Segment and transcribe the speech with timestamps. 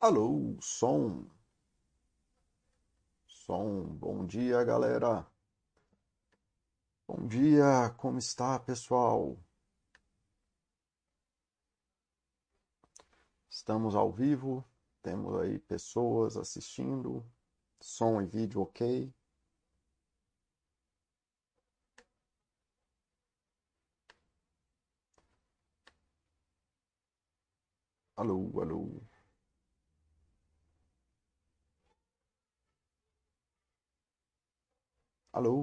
[0.00, 1.30] Alô, som.
[3.28, 5.24] Som, bom dia, galera.
[7.08, 9.36] Bom dia, como está, pessoal?
[13.50, 14.64] Estamos ao vivo,
[15.02, 17.22] temos aí pessoas assistindo,
[17.78, 19.12] som e vídeo ok.
[28.16, 29.07] Alô, alô.
[35.38, 35.54] Alô.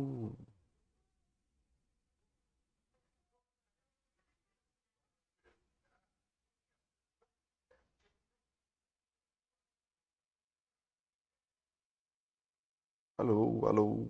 [13.17, 14.07] Alô, alô.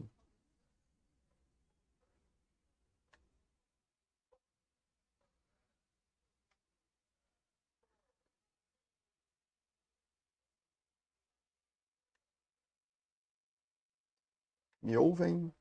[14.86, 15.52] Me ouvem?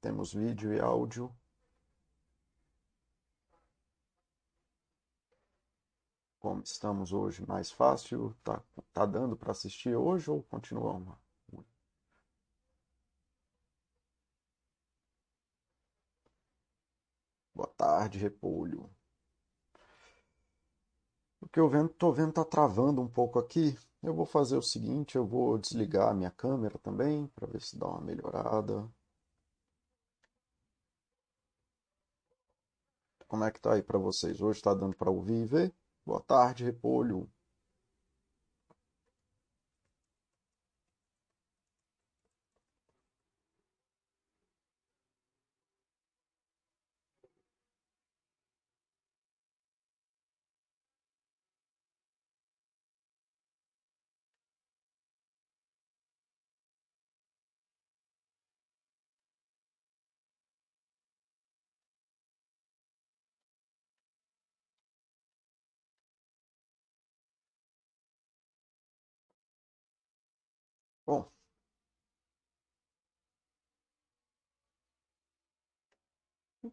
[0.00, 1.34] Temos vídeo e áudio.
[6.38, 7.44] Como estamos hoje?
[7.44, 8.32] Mais fácil?
[8.44, 8.62] Tá,
[8.92, 11.16] tá dando para assistir hoje ou continuamos?
[17.52, 18.88] Boa tarde, Repolho.
[21.40, 23.76] O que eu tô vendo tá travando um pouco aqui.
[24.02, 27.78] Eu vou fazer o seguinte, eu vou desligar a minha câmera também para ver se
[27.78, 28.86] dá uma melhorada.
[33.26, 34.40] Como é que tá aí para vocês?
[34.40, 35.74] Hoje está dando para ouvir e ver?
[36.06, 37.28] Boa tarde, Repolho.
[71.06, 71.30] Bom,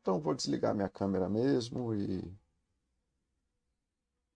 [0.01, 2.23] então vou desligar minha câmera mesmo e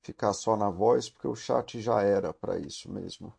[0.03, 3.33] ficar só na voz, porque o chat já era para isso mesmo.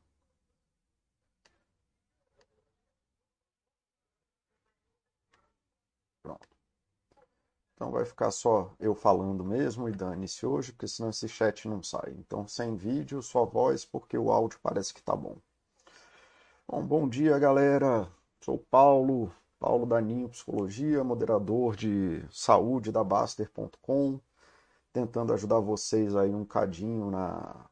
[6.22, 6.48] Pronto.
[7.74, 11.82] Então vai ficar só eu falando mesmo e dane-se hoje, porque senão esse chat não
[11.82, 12.12] sai.
[12.18, 15.36] Então sem vídeo, só voz, porque o áudio parece que tá bom.
[16.68, 18.06] Bom, bom dia, galera.
[18.40, 19.32] Sou Paulo,
[19.64, 24.20] Paulo Daninho Psicologia, moderador de saúde da Baster.com,
[24.92, 27.64] tentando ajudar vocês aí um cadinho na,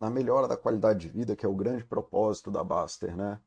[0.00, 3.40] na melhora da qualidade de vida, que é o grande propósito da Baster, né?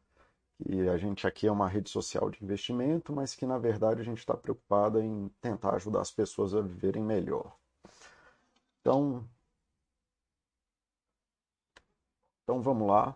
[0.68, 4.04] E a gente aqui é uma rede social de investimento, mas que na verdade a
[4.04, 7.56] gente está preocupado em tentar ajudar as pessoas a viverem melhor.
[8.82, 9.26] Então,
[12.44, 13.16] então vamos lá.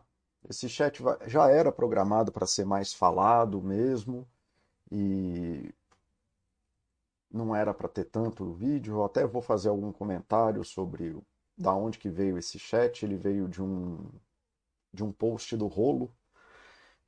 [0.50, 4.28] Esse chat já era programado para ser mais falado mesmo
[4.91, 5.74] e
[7.30, 8.96] não era para ter tanto vídeo.
[8.96, 11.18] Eu até vou fazer algum comentário sobre
[11.58, 13.03] da onde que veio esse chat.
[13.03, 14.00] Ele veio de um
[14.94, 16.12] de um post do Rolo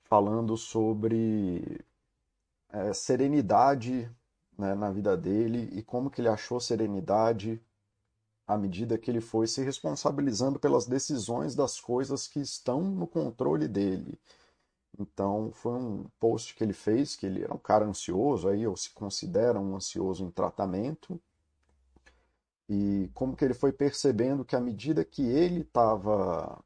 [0.04, 1.84] falando sobre
[2.70, 4.10] é, serenidade
[4.58, 7.62] né, na vida dele e como que ele achou serenidade
[8.50, 13.68] à medida que ele foi se responsabilizando pelas decisões das coisas que estão no controle
[13.68, 14.20] dele.
[15.00, 18.76] Então, foi um post que ele fez, que ele era um cara ansioso, aí, ou
[18.76, 21.22] se considera um ansioso em tratamento,
[22.68, 26.60] e como que ele foi percebendo que à medida que ele estava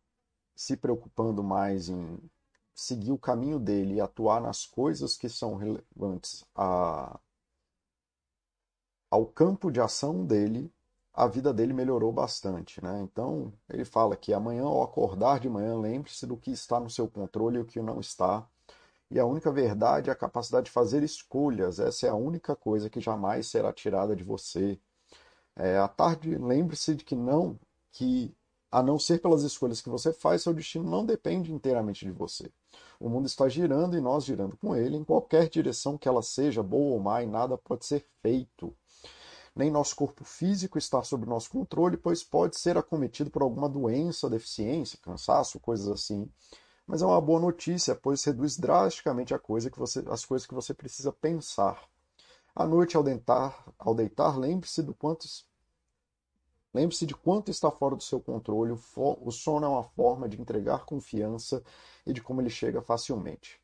[0.56, 2.18] se preocupando mais em
[2.74, 7.20] seguir o caminho dele e atuar nas coisas que são relevantes a,
[9.12, 10.72] ao campo de ação dele,
[11.14, 13.02] a vida dele melhorou bastante, né?
[13.02, 17.08] Então, ele fala que amanhã ao acordar de manhã, lembre-se do que está no seu
[17.08, 18.48] controle e o que não está.
[19.12, 21.80] E a única verdade é a capacidade de fazer escolhas.
[21.80, 24.80] Essa é a única coisa que jamais será tirada de você.
[25.56, 27.60] É, à tarde, lembre-se de que não,
[27.92, 28.36] que
[28.72, 32.52] a não ser pelas escolhas que você faz, seu destino não depende inteiramente de você.
[33.00, 36.64] O mundo está girando e nós girando com ele, em qualquer direção que ela seja,
[36.64, 38.76] boa ou má, e nada pode ser feito
[39.56, 44.30] nem nosso corpo físico está sob nosso controle, pois pode ser acometido por alguma doença,
[44.30, 46.30] deficiência, cansaço, coisas assim.
[46.88, 51.12] Mas é uma boa notícia, pois reduz drasticamente coisa você, as coisas que você precisa
[51.12, 51.88] pensar.
[52.56, 55.28] À noite, ao deitar, ao deitar lembre-se do quanto
[56.74, 58.76] Lembre-se de quanto está fora do seu controle.
[58.96, 61.64] O sono é uma forma de entregar confiança
[62.06, 63.62] e de como ele chega facilmente.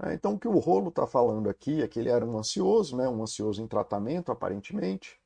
[0.00, 2.96] É, então, o que o Rolo está falando aqui é que ele era um ansioso,
[2.96, 5.20] né, um ansioso em tratamento, aparentemente,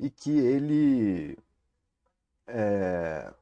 [0.00, 1.38] e que ele
[2.46, 3.32] é,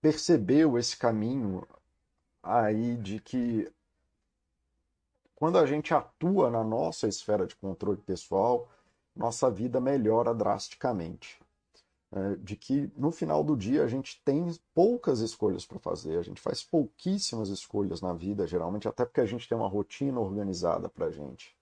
[0.00, 1.66] percebeu esse caminho
[2.42, 3.72] aí de que
[5.34, 8.68] quando a gente atua na nossa esfera de controle pessoal,
[9.16, 11.40] nossa vida melhora drasticamente.
[12.12, 16.22] É, de que no final do dia a gente tem poucas escolhas para fazer, a
[16.22, 20.88] gente faz pouquíssimas escolhas na vida, geralmente, até porque a gente tem uma rotina organizada
[20.88, 21.56] para a gente.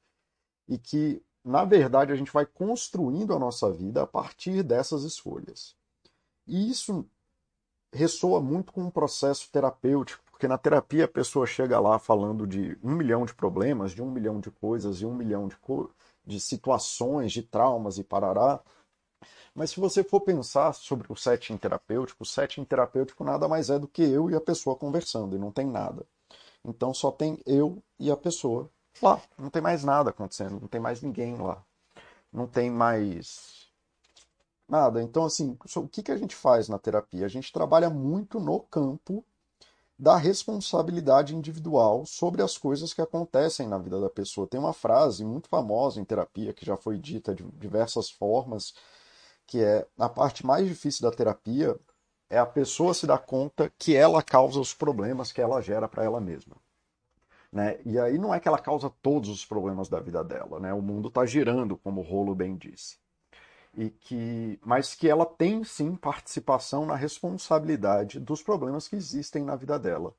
[0.67, 5.75] E que, na verdade, a gente vai construindo a nossa vida a partir dessas escolhas.
[6.47, 7.07] E isso
[7.93, 12.79] ressoa muito com um processo terapêutico porque na terapia a pessoa chega lá falando de
[12.81, 15.57] um milhão de problemas, de um milhão de coisas, de um milhão de,
[16.25, 18.61] de situações, de traumas e parará.
[19.53, 23.81] Mas se você for pensar sobre o setting terapêutico, o setting terapêutico nada mais é
[23.81, 26.07] do que eu e a pessoa conversando, e não tem nada.
[26.65, 28.71] Então só tem eu e a pessoa
[29.05, 29.21] lá.
[29.39, 31.63] Não tem mais nada acontecendo, não tem mais ninguém lá.
[32.33, 33.69] Não tem mais
[34.69, 35.03] nada.
[35.03, 37.25] Então, assim, o que, que a gente faz na terapia?
[37.27, 39.25] A gente trabalha muito no campo
[39.99, 44.47] da responsabilidade individual sobre as coisas que acontecem na vida da pessoa.
[44.47, 48.75] Tem uma frase muito famosa em terapia que já foi dita de diversas formas,
[49.47, 51.77] que é a parte mais difícil da terapia
[52.31, 56.05] é a pessoa se dar conta que ela causa os problemas que ela gera para
[56.05, 56.57] ela mesma.
[57.53, 57.79] Né?
[57.85, 60.73] E aí não é que ela causa todos os problemas da vida dela, né?
[60.75, 62.99] O mundo está girando, como o Rolo bem disse
[63.79, 69.55] e que, mas que ela tem sim participação na responsabilidade dos problemas que existem na
[69.55, 70.15] vida dela.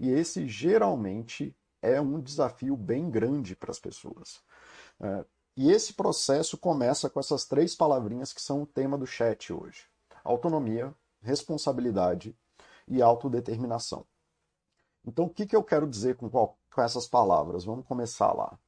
[0.00, 4.40] E esse geralmente é um desafio bem grande para as pessoas.
[5.00, 5.24] É,
[5.56, 9.84] e esse processo começa com essas três palavrinhas que são o tema do chat hoje:
[10.24, 12.34] autonomia, responsabilidade
[12.88, 14.06] e autodeterminação.
[15.06, 17.64] Então, o que, que eu quero dizer com, qual, com essas palavras?
[17.64, 18.58] Vamos começar lá.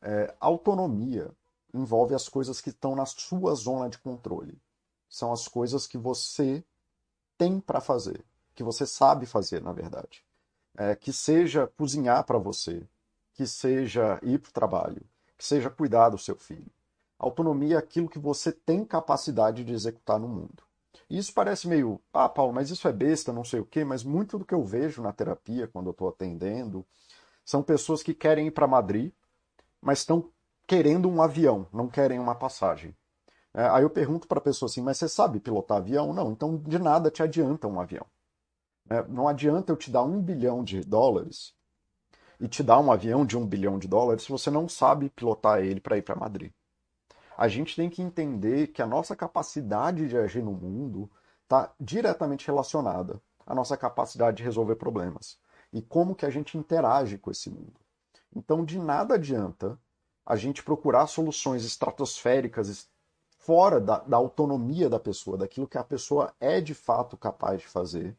[0.00, 1.30] É, autonomia
[1.74, 4.58] envolve as coisas que estão na sua zona de controle.
[5.08, 6.64] São as coisas que você
[7.36, 8.24] tem para fazer,
[8.54, 10.24] que você sabe fazer, na verdade.
[10.78, 12.86] É, que seja cozinhar para você,
[13.34, 15.02] que seja ir para o trabalho,
[15.36, 16.70] que seja cuidar do seu filho.
[17.18, 20.62] Autonomia é aquilo que você tem capacidade de executar no mundo.
[21.08, 24.38] Isso parece meio, ah, Paulo, mas isso é besta, não sei o quê, mas muito
[24.38, 26.84] do que eu vejo na terapia, quando eu estou atendendo,
[27.46, 29.12] são pessoas que querem ir para Madrid,
[29.80, 30.32] mas estão
[30.66, 32.94] querendo um avião, não querem uma passagem.
[33.54, 36.12] É, aí eu pergunto para a pessoa assim, mas você sabe pilotar avião?
[36.12, 38.04] Não, então de nada te adianta um avião.
[38.90, 41.54] É, não adianta eu te dar um bilhão de dólares
[42.40, 45.60] e te dar um avião de um bilhão de dólares se você não sabe pilotar
[45.60, 46.52] ele para ir para Madrid.
[47.38, 51.08] A gente tem que entender que a nossa capacidade de agir no mundo
[51.44, 55.38] está diretamente relacionada à nossa capacidade de resolver problemas
[55.76, 57.74] e como que a gente interage com esse mundo.
[58.34, 59.78] Então, de nada adianta
[60.24, 62.88] a gente procurar soluções estratosféricas
[63.38, 67.68] fora da, da, autonomia da pessoa, daquilo que a pessoa é de fato capaz de
[67.68, 68.16] fazer,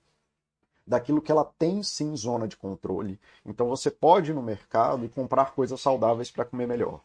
[0.85, 3.19] daquilo que ela tem sim zona de controle.
[3.43, 7.01] Então você pode ir no mercado e comprar coisas saudáveis para comer melhor.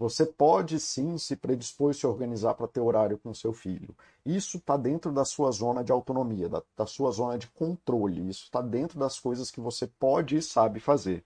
[0.00, 3.94] Você pode sim se predispor e se organizar para ter horário com seu filho.
[4.24, 8.26] Isso está dentro da sua zona de autonomia, da, da sua zona de controle.
[8.26, 11.22] Isso está dentro das coisas que você pode e sabe fazer.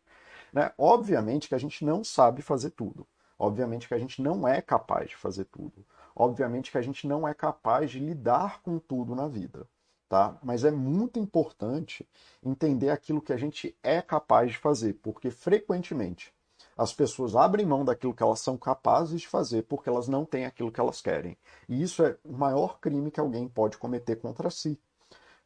[0.52, 0.73] Né?
[0.76, 3.07] Obviamente que a gente não sabe fazer tudo.
[3.38, 5.87] Obviamente que a gente não é capaz de fazer tudo.
[6.12, 9.69] Obviamente que a gente não é capaz de lidar com tudo na vida.
[10.09, 10.37] Tá?
[10.43, 12.04] Mas é muito importante
[12.43, 16.35] entender aquilo que a gente é capaz de fazer, porque frequentemente
[16.76, 20.45] as pessoas abrem mão daquilo que elas são capazes de fazer porque elas não têm
[20.45, 21.37] aquilo que elas querem.
[21.69, 24.78] E isso é o maior crime que alguém pode cometer contra si.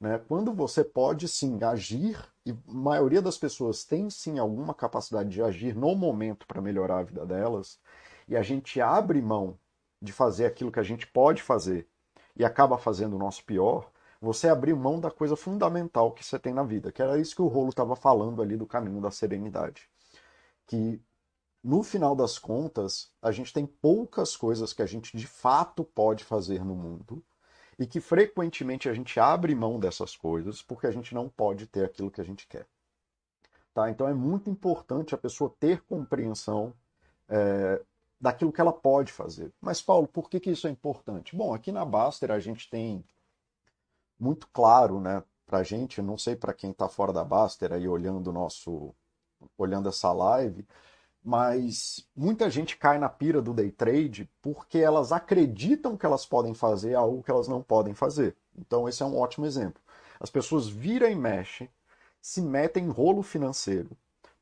[0.00, 0.20] Né?
[0.28, 5.42] Quando você pode sim agir, e a maioria das pessoas tem sim alguma capacidade de
[5.42, 7.78] agir no momento para melhorar a vida delas,
[8.26, 9.58] e a gente abre mão
[10.00, 11.88] de fazer aquilo que a gente pode fazer
[12.36, 16.52] e acaba fazendo o nosso pior, você abriu mão da coisa fundamental que você tem
[16.52, 19.88] na vida, que era isso que o Rolo estava falando ali do caminho da serenidade.
[20.66, 21.00] Que
[21.68, 26.24] no final das contas, a gente tem poucas coisas que a gente de fato pode
[26.24, 27.22] fazer no mundo
[27.78, 31.84] e que frequentemente a gente abre mão dessas coisas porque a gente não pode ter
[31.84, 32.66] aquilo que a gente quer.
[33.74, 33.90] Tá?
[33.90, 36.72] Então é muito importante a pessoa ter compreensão
[37.28, 37.82] é,
[38.18, 39.52] daquilo que ela pode fazer.
[39.60, 41.36] Mas, Paulo, por que, que isso é importante?
[41.36, 43.04] Bom, aqui na Baster a gente tem
[44.18, 47.86] muito claro né, para a gente, não sei para quem está fora da Baster aí
[47.86, 48.94] olhando nosso
[49.58, 50.66] olhando essa live,
[51.28, 56.54] Mas muita gente cai na pira do day trade porque elas acreditam que elas podem
[56.54, 58.34] fazer algo que elas não podem fazer.
[58.56, 59.78] Então, esse é um ótimo exemplo.
[60.18, 61.68] As pessoas viram e mexem,
[62.18, 63.90] se metem em rolo financeiro,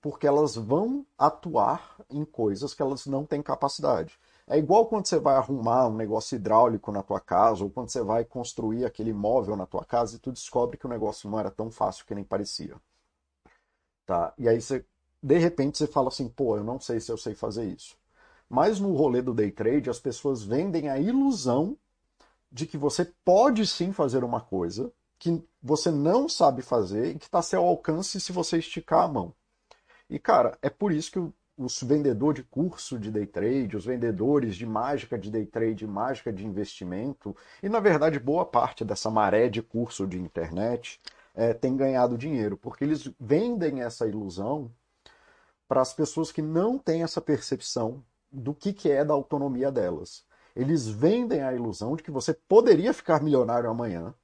[0.01, 4.17] porque elas vão atuar em coisas que elas não têm capacidade.
[4.47, 8.01] É igual quando você vai arrumar um negócio hidráulico na tua casa, ou quando você
[8.01, 11.51] vai construir aquele imóvel na tua casa e tu descobre que o negócio não era
[11.51, 12.77] tão fácil que nem parecia.
[14.07, 14.33] Tá?
[14.39, 14.87] E aí você,
[15.23, 17.97] de repente, você fala assim, pô, eu não sei se eu sei fazer isso.
[18.49, 21.77] Mas no rolê do day trade, as pessoas vendem a ilusão
[22.51, 27.25] de que você pode sim fazer uma coisa que você não sabe fazer e que
[27.25, 29.35] está a seu alcance se você esticar a mão.
[30.09, 34.55] E, cara, é por isso que os vendedores de curso de day trade, os vendedores
[34.57, 39.49] de mágica de day trade, mágica de investimento, e na verdade boa parte dessa maré
[39.49, 41.01] de curso de internet
[41.35, 44.71] é, tem ganhado dinheiro, porque eles vendem essa ilusão
[45.69, 50.25] para as pessoas que não têm essa percepção do que, que é da autonomia delas.
[50.55, 54.15] Eles vendem a ilusão de que você poderia ficar milionário amanhã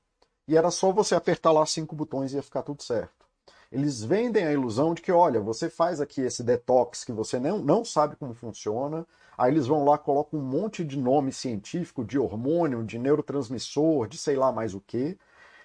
[0.47, 3.23] e era só você apertar lá cinco botões e ia ficar tudo certo.
[3.71, 7.59] Eles vendem a ilusão de que, olha, você faz aqui esse detox que você não,
[7.59, 9.07] não sabe como funciona,
[9.37, 14.19] aí eles vão lá, colocam um monte de nome científico, de hormônio, de neurotransmissor, de
[14.19, 15.19] sei lá mais o que,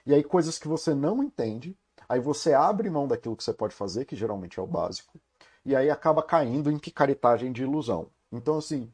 [0.06, 3.76] e aí coisas que você não entende, aí você abre mão daquilo que você pode
[3.76, 5.20] fazer, que geralmente é o básico,
[5.68, 8.10] e aí acaba caindo em picaretagem de ilusão.
[8.32, 8.90] Então, assim,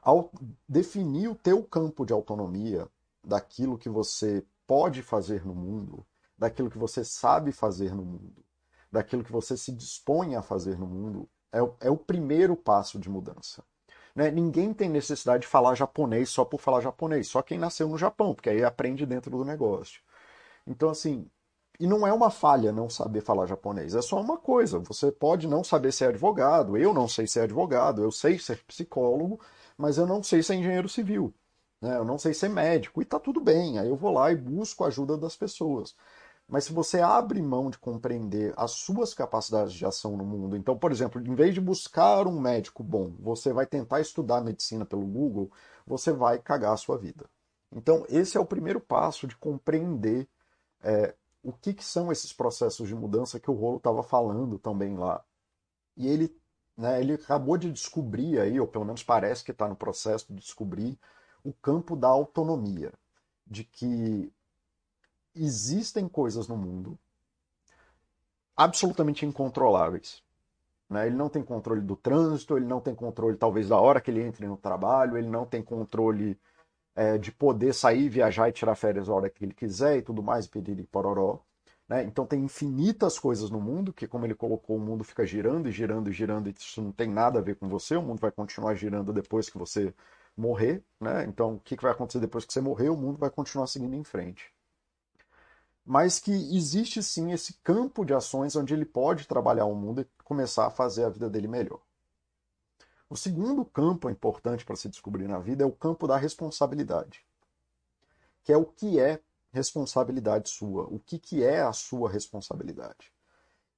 [0.00, 0.30] ao
[0.68, 2.88] definir o teu campo de autonomia
[3.24, 6.06] daquilo que você pode fazer no mundo,
[6.38, 8.44] daquilo que você sabe fazer no mundo,
[8.90, 12.96] daquilo que você se dispõe a fazer no mundo, é o, é o primeiro passo
[12.96, 13.64] de mudança.
[14.14, 14.30] Né?
[14.30, 18.32] Ninguém tem necessidade de falar japonês só por falar japonês, só quem nasceu no Japão,
[18.32, 20.00] porque aí aprende dentro do negócio.
[20.64, 21.28] Então, assim,
[21.80, 24.78] e não é uma falha não saber falar japonês, é só uma coisa.
[24.80, 29.40] Você pode não saber ser advogado, eu não sei ser advogado, eu sei ser psicólogo,
[29.78, 31.34] mas eu não sei ser engenheiro civil.
[31.80, 31.96] Né?
[31.96, 33.78] Eu não sei ser médico, e tá tudo bem.
[33.78, 35.96] Aí eu vou lá e busco a ajuda das pessoas.
[36.46, 40.76] Mas se você abre mão de compreender as suas capacidades de ação no mundo, então,
[40.76, 45.06] por exemplo, em vez de buscar um médico bom, você vai tentar estudar medicina pelo
[45.06, 45.50] Google,
[45.86, 47.26] você vai cagar a sua vida.
[47.72, 50.28] Então, esse é o primeiro passo de compreender
[50.82, 54.96] é, o que, que, são esses processos de mudança que o Rolo estava falando também
[54.96, 55.24] lá.
[55.96, 56.34] E ele,
[56.76, 60.40] né, ele acabou de descobrir aí, ou pelo menos parece que está no processo de
[60.40, 60.98] descobrir,
[61.42, 62.92] o campo da autonomia.
[63.46, 64.32] De que
[65.34, 66.98] existem coisas no mundo
[68.56, 70.22] absolutamente incontroláveis.
[70.88, 71.06] Né?
[71.06, 74.22] Ele não tem controle do trânsito, ele não tem controle, talvez, da hora que ele
[74.22, 76.38] entre no trabalho, ele não tem controle
[76.94, 80.22] é, de poder sair, viajar e tirar férias a hora que ele quiser e tudo
[80.22, 81.40] mais, pedir e pororó.
[81.88, 82.04] Né?
[82.04, 85.72] Então tem infinitas coisas no mundo, que como ele colocou, o mundo fica girando e
[85.72, 88.30] girando e girando, e isso não tem nada a ver com você, o mundo vai
[88.30, 89.94] continuar girando depois que você
[90.36, 90.82] morrer.
[91.00, 91.24] Né?
[91.24, 92.90] Então o que vai acontecer depois que você morrer?
[92.90, 94.52] O mundo vai continuar seguindo em frente
[95.84, 100.06] mas que existe sim esse campo de ações onde ele pode trabalhar o mundo e
[100.22, 101.80] começar a fazer a vida dele melhor.
[103.10, 107.26] O segundo campo importante para se descobrir na vida é o campo da responsabilidade,
[108.44, 109.20] que é o que é
[109.52, 113.12] responsabilidade sua, o que, que é a sua responsabilidade.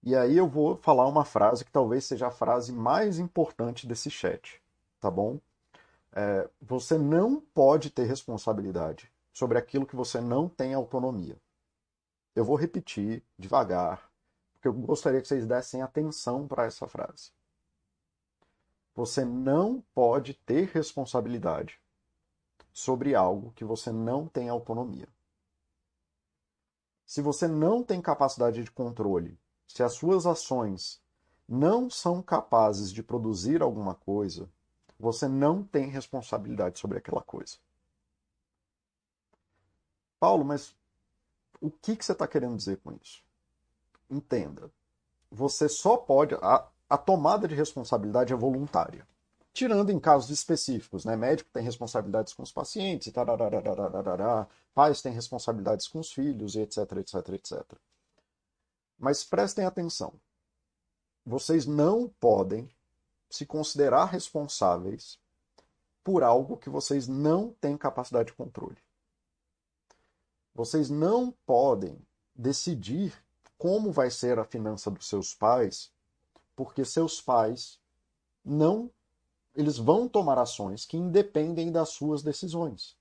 [0.03, 4.11] E aí eu vou falar uma frase que talvez seja a frase mais importante desse
[4.11, 4.63] chat,
[5.01, 5.41] tá bom?
[6.13, 11.41] É, você não pode ter responsabilidade sobre aquilo que você não tem autonomia.
[12.37, 14.11] Eu vou repetir devagar,
[14.53, 17.31] porque eu gostaria que vocês dessem atenção para essa frase.
[18.95, 21.81] Você não pode ter responsabilidade
[22.73, 25.09] sobre algo que você não tem autonomia.
[27.05, 31.03] Se você não tem capacidade de controle, se as suas ações
[31.49, 34.49] não são capazes de produzir alguma coisa,
[34.99, 37.57] você não tem responsabilidade sobre aquela coisa.
[40.19, 40.75] Paulo, mas
[41.61, 43.23] o que, que você está querendo dizer com isso?
[44.09, 44.71] Entenda.
[45.31, 46.35] Você só pode.
[46.93, 49.09] A tomada de responsabilidade é voluntária.
[49.51, 51.17] Tirando em casos específicos, né?
[51.17, 53.11] Médico tem responsabilidades com os pacientes,
[54.75, 57.63] pais têm responsabilidades com os filhos, etc, etc, etc.
[58.99, 60.13] Mas prestem atenção.
[61.25, 62.71] Vocês não podem
[63.31, 65.19] se considerar responsáveis
[66.05, 68.77] por algo que vocês não têm capacidade de controle.
[70.55, 71.99] Vocês não podem
[72.35, 73.15] decidir
[73.57, 75.92] como vai ser a finança dos seus pais,
[76.63, 77.81] porque seus pais
[78.45, 78.89] não
[79.53, 82.97] eles vão tomar ações que independem das suas decisões.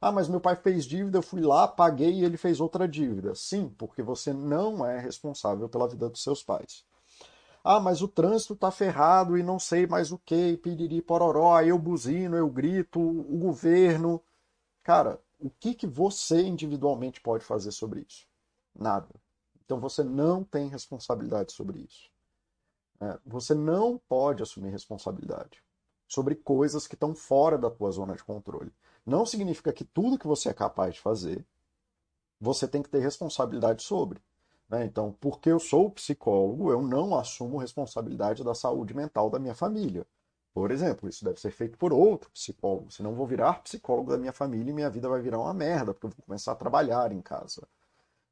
[0.00, 3.34] Ah, mas meu pai fez dívida, eu fui lá, paguei e ele fez outra dívida.
[3.34, 6.86] Sim, porque você não é responsável pela vida dos seus pais.
[7.62, 11.78] Ah, mas o trânsito está ferrado e não sei mais o que, piriri pororó, eu
[11.78, 14.22] buzino, eu grito, o governo.
[14.82, 18.26] Cara, o que, que você individualmente pode fazer sobre isso?
[18.74, 19.08] Nada.
[19.62, 22.11] Então você não tem responsabilidade sobre isso.
[23.02, 25.60] É, você não pode assumir responsabilidade
[26.06, 28.72] sobre coisas que estão fora da tua zona de controle.
[29.04, 31.44] Não significa que tudo que você é capaz de fazer,
[32.40, 34.22] você tem que ter responsabilidade sobre.
[34.68, 34.84] Né?
[34.84, 40.06] Então, porque eu sou psicólogo, eu não assumo responsabilidade da saúde mental da minha família.
[40.54, 42.92] Por exemplo, isso deve ser feito por outro psicólogo.
[42.92, 46.06] Senão, vou virar psicólogo da minha família e minha vida vai virar uma merda, porque
[46.06, 47.66] eu vou começar a trabalhar em casa.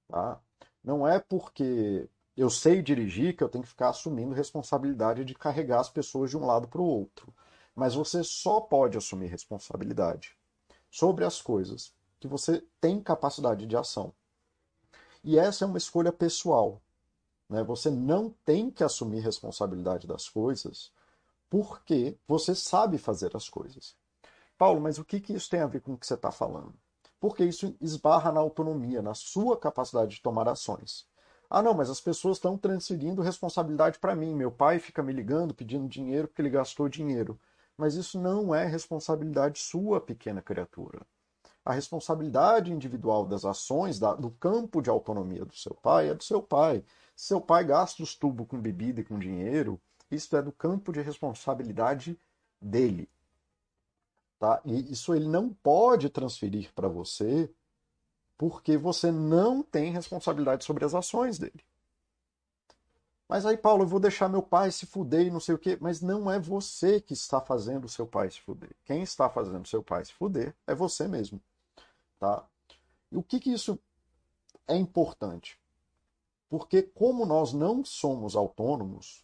[0.07, 0.39] Tá?
[0.85, 2.09] Não é porque
[2.41, 6.39] eu sei dirigir que eu tenho que ficar assumindo responsabilidade de carregar as pessoas de
[6.39, 7.35] um lado para o outro.
[7.75, 10.35] Mas você só pode assumir responsabilidade
[10.91, 14.15] sobre as coisas que você tem capacidade de ação.
[15.23, 16.81] E essa é uma escolha pessoal.
[17.47, 17.63] Né?
[17.63, 20.91] Você não tem que assumir responsabilidade das coisas
[21.51, 23.95] porque você sabe fazer as coisas.
[24.57, 26.73] Paulo, mas o que, que isso tem a ver com o que você está falando?
[27.21, 31.10] Porque isso esbarra na autonomia, na sua capacidade de tomar ações.
[31.51, 34.35] Ah, não, mas as pessoas estão transferindo responsabilidade para mim.
[34.35, 37.39] Meu pai fica me ligando pedindo dinheiro porque ele gastou dinheiro.
[37.77, 41.05] Mas isso não é responsabilidade sua, pequena criatura
[41.65, 46.25] a responsabilidade individual das ações, da, do campo de autonomia do seu pai, é do
[46.25, 46.85] seu pai.
[47.15, 49.81] Se seu pai gasta os tubos com bebida e com dinheiro,
[50.11, 52.19] isso é do campo de responsabilidade
[52.61, 53.09] dele.
[54.39, 54.61] Tá?
[54.65, 57.51] E isso ele não pode transferir para você
[58.41, 61.63] porque você não tem responsabilidade sobre as ações dele.
[63.29, 65.77] Mas aí, Paulo, eu vou deixar meu pai se fuder e não sei o quê.
[65.79, 68.75] Mas não é você que está fazendo seu pai se fuder.
[68.87, 71.39] Quem está fazendo seu pai se fuder é você mesmo.
[72.19, 72.43] Tá?
[73.13, 73.79] E o que, que isso
[74.67, 75.61] é importante?
[76.49, 79.23] Porque, como nós não somos autônomos,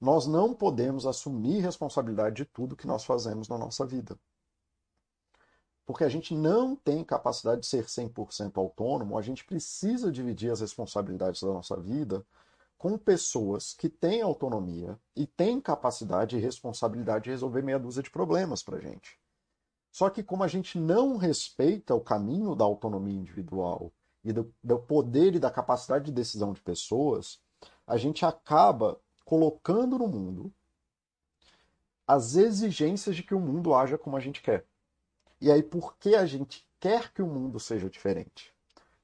[0.00, 4.18] nós não podemos assumir responsabilidade de tudo que nós fazemos na nossa vida.
[5.88, 10.60] Porque a gente não tem capacidade de ser 100% autônomo, a gente precisa dividir as
[10.60, 12.26] responsabilidades da nossa vida
[12.76, 18.10] com pessoas que têm autonomia e têm capacidade e responsabilidade de resolver meia dúzia de
[18.10, 19.18] problemas para a gente.
[19.90, 23.90] Só que como a gente não respeita o caminho da autonomia individual
[24.22, 27.40] e do, do poder e da capacidade de decisão de pessoas,
[27.86, 30.52] a gente acaba colocando no mundo
[32.06, 34.66] as exigências de que o mundo haja como a gente quer.
[35.40, 38.54] E aí, por que a gente quer que o mundo seja diferente?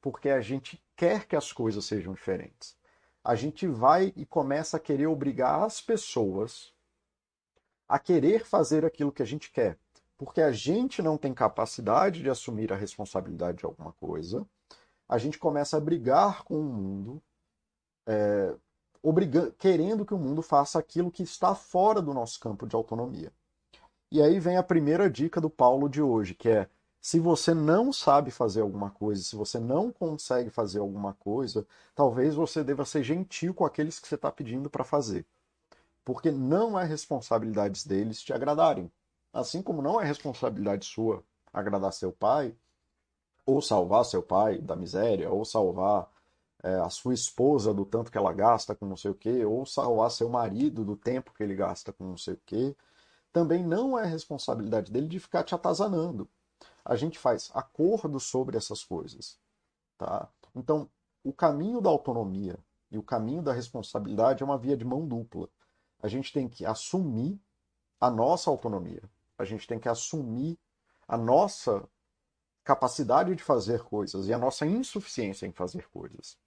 [0.01, 2.77] Porque a gente quer que as coisas sejam diferentes.
[3.23, 6.73] A gente vai e começa a querer obrigar as pessoas
[7.89, 9.79] a querer fazer aquilo que a gente quer
[10.17, 14.47] porque a gente não tem capacidade de assumir a responsabilidade de alguma coisa,
[15.09, 17.23] a gente começa a brigar com o mundo,
[18.07, 18.55] é,
[19.59, 23.33] querendo que o mundo faça aquilo que está fora do nosso campo de autonomia.
[24.15, 26.69] E aí vem a primeira dica do Paulo de hoje, que é:
[27.01, 32.37] se você não sabe fazer alguma coisa, se você não consegue fazer alguma coisa, talvez
[32.37, 35.27] você deva ser gentil com aqueles que você está pedindo para fazer.
[36.05, 38.89] Porque não é responsabilidade deles te agradarem.
[39.33, 41.21] Assim como não é responsabilidade sua
[41.53, 42.55] agradar seu pai,
[43.45, 46.09] ou salvar seu pai da miséria, ou salvar
[46.63, 49.67] é, a sua esposa do tanto que ela gasta com não sei o quê, ou
[49.67, 52.77] salvar seu marido do tempo que ele gasta com não sei o quê,
[53.35, 56.27] também não é responsabilidade dele de ficar te atazanando.
[56.83, 59.39] A gente faz acordo sobre essas coisas.
[59.99, 60.27] Tá?
[60.57, 60.89] Então,
[61.23, 62.59] o caminho da autonomia
[62.91, 65.51] e o caminho da responsabilidade é uma via de mão dupla.
[66.03, 67.39] A gente tem que assumir
[68.01, 69.03] a nossa autonomia
[69.39, 70.59] a gente tem que assumir
[71.07, 71.87] a nossa
[72.63, 76.39] capacidade de fazer coisas e a nossa insuficiência em fazer coisas.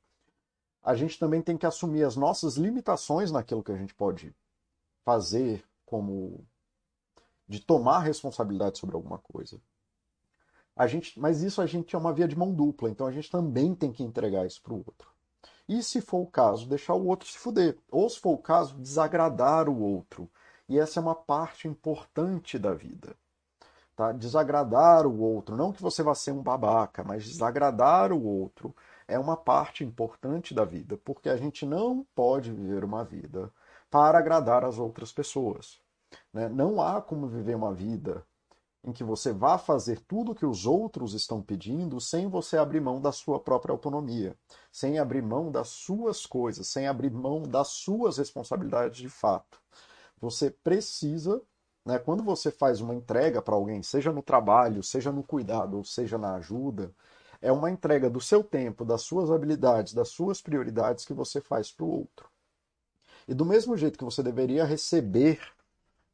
[0.82, 4.34] A gente também tem que assumir as nossas limitações naquilo que a gente pode
[5.04, 6.46] fazer, como
[7.48, 9.60] de tomar responsabilidade sobre alguma coisa.
[10.76, 13.32] A gente, mas isso a gente é uma via de mão dupla, então a gente
[13.32, 15.10] também tem que entregar isso para o outro.
[15.68, 17.78] E se for o caso, deixar o outro se fuder.
[17.92, 20.30] Ou se for o caso, desagradar o outro.
[20.70, 23.16] E essa é uma parte importante da vida.
[23.96, 24.12] Tá?
[24.12, 28.76] Desagradar o outro, não que você vá ser um babaca, mas desagradar o outro
[29.08, 33.52] é uma parte importante da vida, porque a gente não pode viver uma vida
[33.90, 35.82] para agradar as outras pessoas.
[36.34, 36.50] Né?
[36.50, 38.26] Não há como viver uma vida
[38.84, 42.80] em que você vá fazer tudo o que os outros estão pedindo sem você abrir
[42.80, 44.36] mão da sua própria autonomia,
[44.72, 49.60] sem abrir mão das suas coisas, sem abrir mão das suas responsabilidades de fato.
[50.22, 51.42] Você precisa,
[51.86, 55.84] né, quando você faz uma entrega para alguém, seja no trabalho, seja no cuidado, ou
[55.84, 56.94] seja na ajuda,
[57.42, 61.72] é uma entrega do seu tempo, das suas habilidades, das suas prioridades que você faz
[61.72, 62.30] para o outro.
[63.28, 65.40] E do mesmo jeito que você deveria receber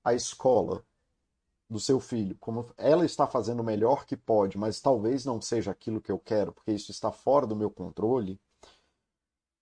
[0.03, 0.83] a escola
[1.69, 5.71] do seu filho, como ela está fazendo o melhor que pode, mas talvez não seja
[5.71, 8.39] aquilo que eu quero, porque isso está fora do meu controle,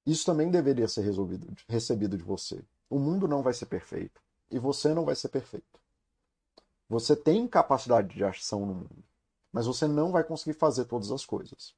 [0.05, 2.63] isso também deveria ser resolvido, recebido de você.
[2.89, 5.79] O mundo não vai ser perfeito e você não vai ser perfeito.
[6.89, 9.03] Você tem capacidade de ação no mundo,
[9.51, 11.73] mas você não vai conseguir fazer todas as coisas.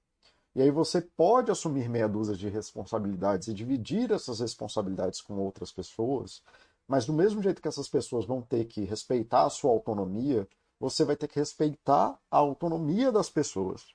[0.55, 5.71] E aí você pode assumir meia dúzia de responsabilidades e dividir essas responsabilidades com outras
[5.71, 6.41] pessoas,
[6.87, 10.47] mas do mesmo jeito que essas pessoas vão ter que respeitar a sua autonomia,
[10.79, 13.93] você vai ter que respeitar a autonomia das pessoas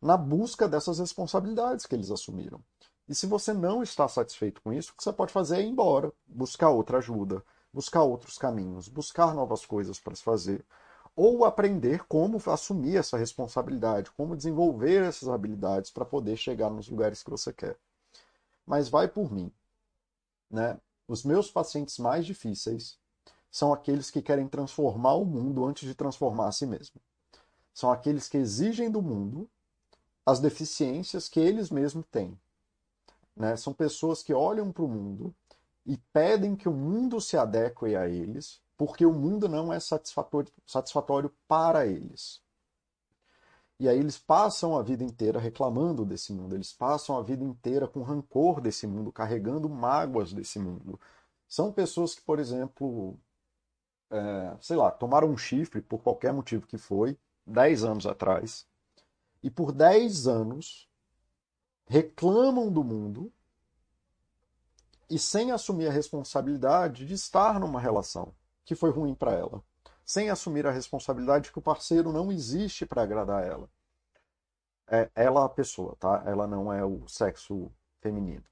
[0.00, 2.60] na busca dessas responsabilidades que eles assumiram.
[3.08, 5.68] E se você não está satisfeito com isso, o que você pode fazer é ir
[5.68, 10.64] embora, buscar outra ajuda, buscar outros caminhos, buscar novas coisas para se fazer
[11.16, 17.22] ou aprender como assumir essa responsabilidade, como desenvolver essas habilidades para poder chegar nos lugares
[17.22, 17.78] que você quer.
[18.66, 19.52] Mas vai por mim.
[20.50, 20.78] Né?
[21.06, 22.98] Os meus pacientes mais difíceis
[23.50, 27.00] são aqueles que querem transformar o mundo antes de transformar a si mesmo.
[27.72, 29.48] São aqueles que exigem do mundo
[30.24, 32.38] as deficiências que eles mesmos têm.
[33.36, 33.56] Né?
[33.56, 35.34] São pessoas que olham para o mundo
[35.84, 40.50] e pedem que o mundo se adeque a eles, porque o mundo não é satisfatório,
[40.66, 42.40] satisfatório para eles.
[43.84, 47.86] E aí eles passam a vida inteira reclamando desse mundo, eles passam a vida inteira
[47.86, 50.98] com rancor desse mundo, carregando mágoas desse mundo.
[51.46, 53.18] São pessoas que, por exemplo,
[54.10, 58.66] é, sei lá, tomaram um chifre por qualquer motivo que foi, 10 anos atrás,
[59.42, 60.88] e por 10 anos
[61.86, 63.30] reclamam do mundo
[65.10, 69.62] e sem assumir a responsabilidade de estar numa relação que foi ruim para ela,
[70.04, 73.68] sem assumir a responsabilidade de que o parceiro não existe para agradar ela.
[74.86, 76.22] É ela a pessoa, tá?
[76.26, 78.44] Ela não é o sexo feminino.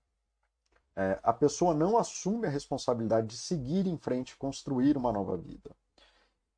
[0.96, 5.36] É, a pessoa não assume a responsabilidade de seguir em frente e construir uma nova
[5.36, 5.70] vida.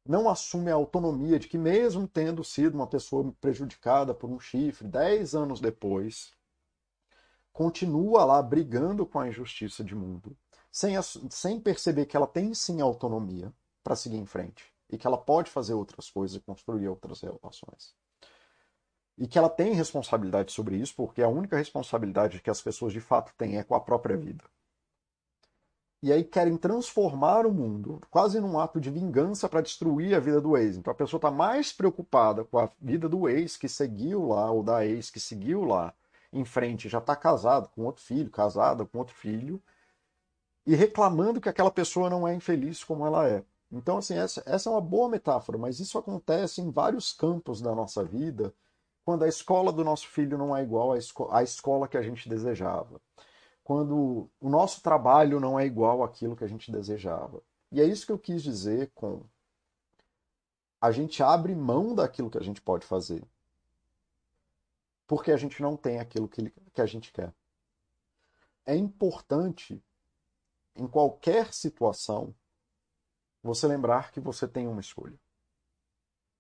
[0.07, 4.87] Não assume a autonomia de que, mesmo tendo sido uma pessoa prejudicada por um chifre,
[4.87, 6.33] dez anos depois,
[7.53, 10.37] continua lá brigando com a injustiça de mundo,
[10.71, 10.95] sem,
[11.31, 13.53] sem perceber que ela tem sim autonomia
[13.83, 17.94] para seguir em frente e que ela pode fazer outras coisas e construir outras relações.
[19.16, 23.01] E que ela tem responsabilidade sobre isso, porque a única responsabilidade que as pessoas de
[23.01, 24.44] fato têm é com a própria vida.
[26.03, 30.38] E aí querem transformar o mundo quase num ato de vingança para destruir a vida
[30.38, 30.77] do ex.
[30.77, 34.62] Então a pessoa está mais preocupada com a vida do ex que seguiu lá, ou
[34.62, 35.94] da ex que seguiu lá
[36.31, 39.62] em frente, já está casado com outro filho, casada com outro filho,
[40.66, 43.42] e reclamando que aquela pessoa não é infeliz como ela é.
[43.70, 47.74] Então, assim, essa, essa é uma boa metáfora, mas isso acontece em vários campos da
[47.74, 48.55] nossa vida,
[49.05, 52.03] quando a escola do nosso filho não é igual à, esco à escola que a
[52.03, 53.00] gente desejava,
[53.62, 57.42] quando o nosso trabalho não é igual àquilo que a gente desejava.
[57.70, 59.22] E é isso que eu quis dizer com
[60.81, 63.22] a gente abre mão daquilo que a gente pode fazer,
[65.07, 67.33] porque a gente não tem aquilo que, que a gente quer.
[68.66, 69.83] É importante
[70.77, 72.35] em qualquer situação,
[73.47, 75.19] você lembrar que você tem uma escolha.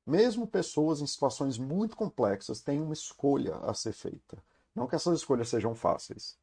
[0.06, 4.42] Mesmo pessoas em situações muito complexas têm uma escolha a ser feita.
[4.74, 6.38] Não que essas escolhas sejam fáceis.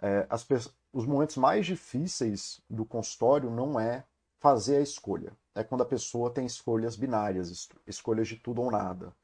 [0.00, 0.46] É, as,
[0.92, 4.04] os momentos mais difíceis do consultório não é
[4.38, 5.32] fazer a escolha.
[5.54, 9.14] É quando a pessoa tem escolhas binárias, escolhas de tudo ou nada.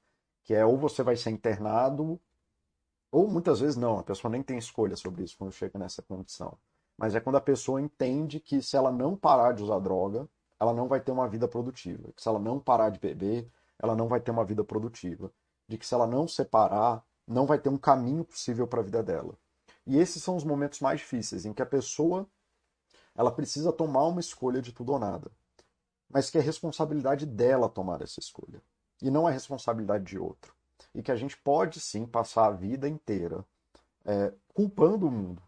[0.45, 2.21] Que é ou você vai ser internado,
[3.11, 6.57] ou muitas vezes não, a pessoa nem tem escolha sobre isso quando chega nessa condição
[7.01, 10.29] mas é quando a pessoa entende que se ela não parar de usar droga,
[10.61, 12.13] ela não vai ter uma vida produtiva.
[12.15, 15.33] Que se ela não parar de beber, ela não vai ter uma vida produtiva.
[15.67, 19.03] De que se ela não separar, não vai ter um caminho possível para a vida
[19.03, 19.39] dela.
[19.87, 22.29] E esses são os momentos mais difíceis, em que a pessoa
[23.17, 25.31] ela precisa tomar uma escolha de tudo ou nada.
[26.09, 28.63] Mas que é responsabilidade dela tomar essa escolha.
[29.01, 30.55] E não é responsabilidade de outro.
[30.95, 33.45] E que a gente pode sim passar a vida inteira
[34.05, 35.43] é, culpando o mundo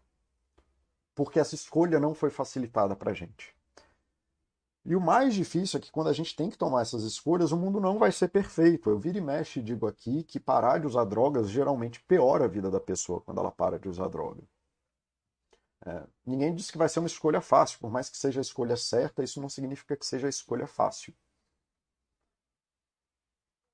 [1.15, 3.52] porque essa escolha não foi facilitada para a gente.
[4.85, 7.57] E o mais difícil é que quando a gente tem que tomar essas escolhas, o
[7.57, 8.89] mundo não vai ser perfeito.
[8.89, 12.49] Eu viro e mexe e digo aqui que parar de usar drogas geralmente piora a
[12.49, 14.43] vida da pessoa quando ela para de usar droga.
[15.85, 18.75] É, ninguém diz que vai ser uma escolha fácil, por mais que seja a escolha
[18.75, 21.13] certa, isso não significa que seja a escolha fácil.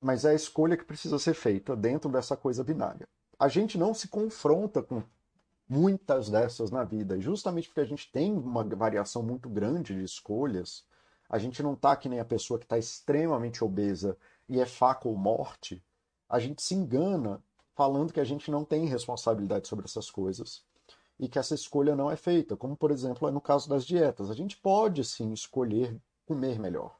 [0.01, 3.07] Mas é a escolha que precisa ser feita dentro dessa coisa binária.
[3.37, 5.03] A gente não se confronta com
[5.67, 7.15] muitas dessas na vida.
[7.15, 10.83] E justamente porque a gente tem uma variação muito grande de escolhas,
[11.29, 15.07] a gente não tá que nem a pessoa que está extremamente obesa e é faca
[15.07, 15.83] ou morte,
[16.27, 17.43] a gente se engana
[17.75, 20.63] falando que a gente não tem responsabilidade sobre essas coisas
[21.19, 24.29] e que essa escolha não é feita, como por exemplo é no caso das dietas.
[24.29, 26.97] A gente pode sim escolher comer melhor.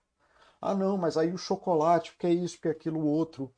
[0.62, 3.52] Ah, não, mas aí o chocolate, porque é isso, porque é aquilo outro.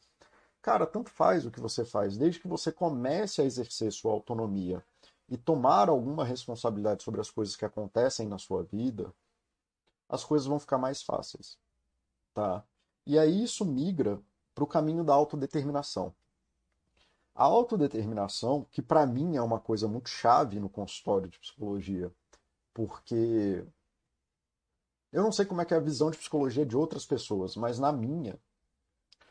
[0.62, 4.84] Cara, tanto faz o que você faz, desde que você comece a exercer sua autonomia
[5.27, 9.12] e tomar alguma responsabilidade sobre as coisas que acontecem na sua vida,
[10.12, 11.58] as coisas vão ficar mais fáceis,
[12.34, 12.65] tá?
[13.08, 14.21] E aí isso migra
[14.54, 16.13] para o caminho da autodeterminação.
[17.34, 22.13] A autodeterminação, que para mim é uma coisa muito chave no consultório de psicologia,
[22.74, 23.65] porque
[25.13, 27.80] eu não sei como é que é a visão de psicologia de outras pessoas, mas
[27.80, 28.38] na minha,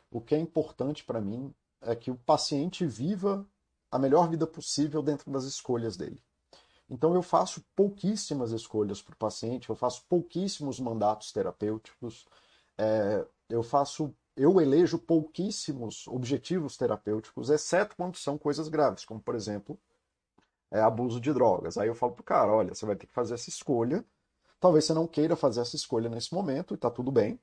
[0.09, 3.47] o que é importante para mim é que o paciente viva
[3.91, 6.21] a melhor vida possível dentro das escolhas dele.
[6.91, 12.27] Então eu faço pouquíssimas escolhas para o paciente, eu faço pouquíssimos mandatos terapêuticos,
[12.77, 19.35] é, eu faço, eu elejo pouquíssimos objetivos terapêuticos, exceto quando são coisas graves, como por
[19.35, 19.79] exemplo
[20.69, 21.77] é, abuso de drogas.
[21.77, 24.05] Aí eu falo para o cara, olha, você vai ter que fazer essa escolha.
[24.59, 27.39] Talvez você não queira fazer essa escolha nesse momento e está tudo bem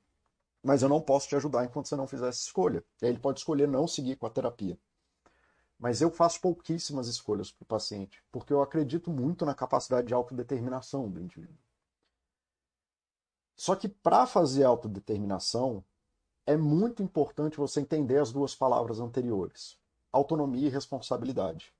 [0.62, 2.84] mas eu não posso te ajudar enquanto você não fizer essa escolha.
[3.00, 4.78] E aí ele pode escolher não seguir com a terapia.
[5.78, 10.14] Mas eu faço pouquíssimas escolhas para o paciente, porque eu acredito muito na capacidade de
[10.14, 11.56] autodeterminação do indivíduo.
[13.56, 15.84] Só que para fazer autodeterminação,
[16.46, 19.78] é muito importante você entender as duas palavras anteriores:
[20.12, 21.72] autonomia e responsabilidade.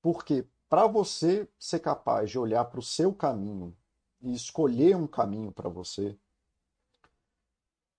[0.00, 3.76] Porque para você ser capaz de olhar para o seu caminho
[4.20, 6.16] e escolher um caminho para você,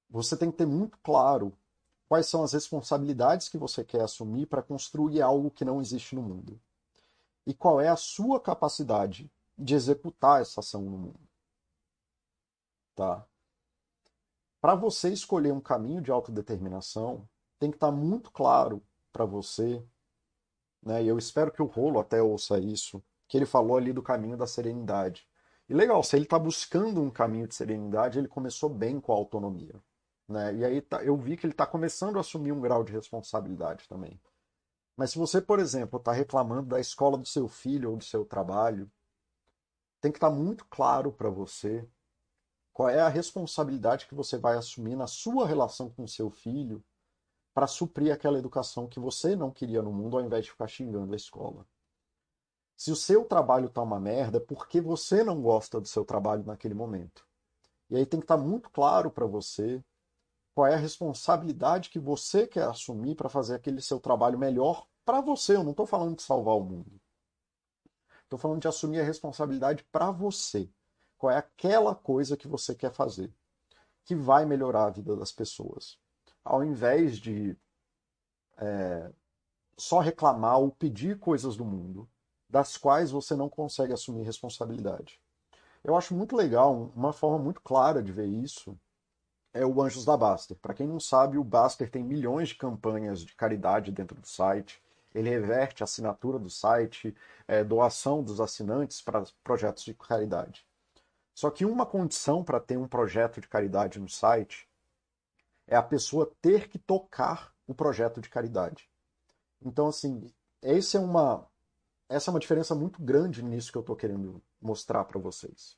[0.09, 1.51] você tem que ter muito claro
[2.09, 6.23] quais são as responsabilidades que você quer assumir para construir algo que não existe no
[6.23, 6.59] mundo.
[7.45, 11.19] E qual é a sua capacidade de executar essa ação no mundo.
[12.95, 13.25] Tá?
[14.59, 17.27] Para você escolher um caminho de autodeterminação,
[17.59, 19.83] tem que estar tá muito claro para você,
[20.81, 21.03] né?
[21.03, 24.35] E eu espero que o Rolo até ouça isso, que ele falou ali do caminho
[24.35, 25.27] da serenidade.
[25.67, 29.15] E legal, se ele está buscando um caminho de serenidade, ele começou bem com a
[29.15, 29.75] autonomia.
[30.29, 30.55] Né?
[30.57, 33.87] E aí tá, eu vi que ele está começando a assumir um grau de responsabilidade
[33.89, 34.21] também.
[34.95, 38.23] Mas se você, por exemplo, está reclamando da escola do seu filho ou do seu
[38.23, 38.91] trabalho,
[39.99, 41.87] tem que estar tá muito claro para você
[42.71, 46.83] qual é a responsabilidade que você vai assumir na sua relação com o seu filho
[47.53, 51.11] para suprir aquela educação que você não queria no mundo ao invés de ficar xingando
[51.11, 51.65] a escola.
[52.77, 56.45] Se o seu trabalho está uma merda, é porque você não gosta do seu trabalho
[56.45, 57.27] naquele momento.
[57.89, 59.83] E aí tem que estar tá muito claro para você
[60.59, 65.21] qual é a responsabilidade que você quer assumir para fazer aquele seu trabalho melhor para
[65.21, 65.55] você.
[65.55, 66.99] Eu não estou falando de salvar o mundo.
[68.23, 70.69] Estou falando de assumir a responsabilidade para você.
[71.17, 73.33] Qual é aquela coisa que você quer fazer
[74.03, 75.97] que vai melhorar a vida das pessoas.
[76.43, 77.57] Ao invés de
[78.57, 79.13] é,
[79.77, 82.05] só reclamar ou pedir coisas do mundo
[82.49, 85.21] das quais você não consegue assumir responsabilidade.
[85.85, 88.77] Eu acho muito legal, uma forma muito clara de ver isso
[89.53, 90.57] é o Anjos da Baster.
[90.57, 94.81] Para quem não sabe, o Baster tem milhões de campanhas de caridade dentro do site.
[95.13, 97.15] Ele reverte a assinatura do site,
[97.47, 100.65] é, doação dos assinantes para projetos de caridade.
[101.33, 104.69] Só que uma condição para ter um projeto de caridade no site
[105.65, 108.89] é a pessoa ter que tocar o projeto de caridade.
[109.61, 110.31] Então, assim,
[110.61, 111.47] essa é uma,
[112.07, 115.77] essa é uma diferença muito grande nisso que eu estou querendo mostrar para vocês.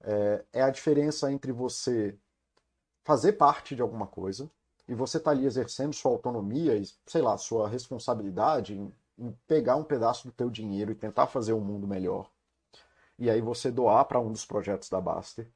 [0.00, 2.16] É, é a diferença entre você
[3.02, 4.50] fazer parte de alguma coisa
[4.88, 9.76] e você está ali exercendo sua autonomia e, sei lá, sua responsabilidade em, em pegar
[9.76, 12.28] um pedaço do teu dinheiro e tentar fazer um mundo melhor.
[13.18, 15.48] E aí você doar para um dos projetos da Baster.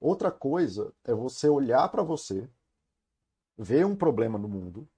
[0.00, 2.48] Outra coisa é você olhar para você,
[3.56, 4.88] ver um problema no mundo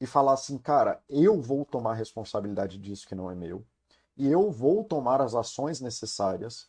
[0.00, 3.64] e falar assim, cara, eu vou tomar responsabilidade disso que não é meu
[4.16, 6.68] e eu vou tomar as ações necessárias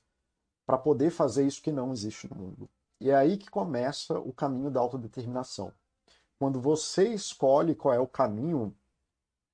[0.65, 2.69] para poder fazer isso que não existe no mundo.
[3.03, 5.73] E é aí que começa o caminho da autodeterminação.
[6.39, 8.73] Quando você escolhe qual é o caminho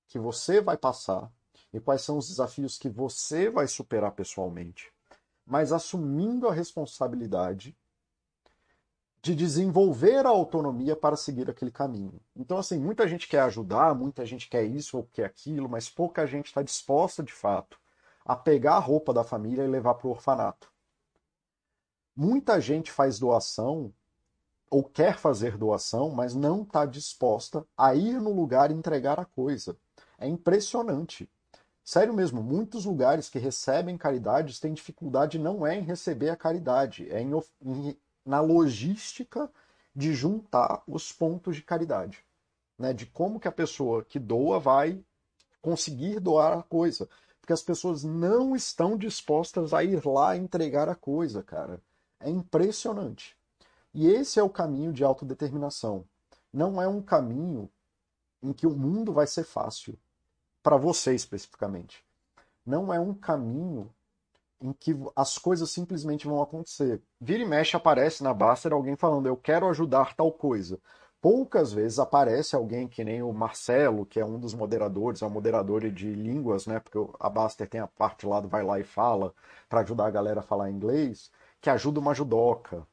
[0.07, 1.31] que você vai passar
[1.73, 4.93] e quais são os desafios que você vai superar pessoalmente,
[5.47, 7.75] mas assumindo a responsabilidade
[9.19, 12.21] de desenvolver a autonomia para seguir aquele caminho.
[12.35, 16.27] Então, assim, muita gente quer ajudar, muita gente quer isso ou quer aquilo, mas pouca
[16.27, 17.79] gente está disposta, de fato,
[18.23, 20.71] a pegar a roupa da família e levar para o orfanato.
[22.21, 23.93] Muita gente faz doação
[24.69, 29.23] ou quer fazer doação, mas não está disposta a ir no lugar e entregar a
[29.23, 29.77] coisa.
[30.17, 31.29] É impressionante.
[31.81, 37.09] Sério mesmo, muitos lugares que recebem caridades têm dificuldade não é em receber a caridade,
[37.09, 37.31] é em,
[37.63, 39.49] em, na logística
[39.95, 42.25] de juntar os pontos de caridade.
[42.77, 42.91] Né?
[42.91, 45.01] De como que a pessoa que doa vai
[45.61, 47.07] conseguir doar a coisa.
[47.39, 51.81] Porque as pessoas não estão dispostas a ir lá entregar a coisa, cara.
[52.19, 53.37] É impressionante.
[53.93, 56.05] E esse é o caminho de autodeterminação.
[56.53, 57.69] Não é um caminho
[58.41, 59.97] em que o mundo vai ser fácil.
[60.61, 62.03] Para você especificamente.
[62.65, 63.89] Não é um caminho
[64.61, 67.01] em que as coisas simplesmente vão acontecer.
[67.19, 70.79] Vira e mexe aparece na Baster alguém falando eu quero ajudar tal coisa.
[71.21, 75.29] Poucas vezes aparece alguém que nem o Marcelo, que é um dos moderadores, é um
[75.29, 76.79] moderador de línguas, né?
[76.79, 79.33] Porque a Baster tem a parte lá do vai lá e fala,
[79.67, 81.29] para ajudar a galera a falar inglês,
[81.61, 82.85] que ajuda uma judoca.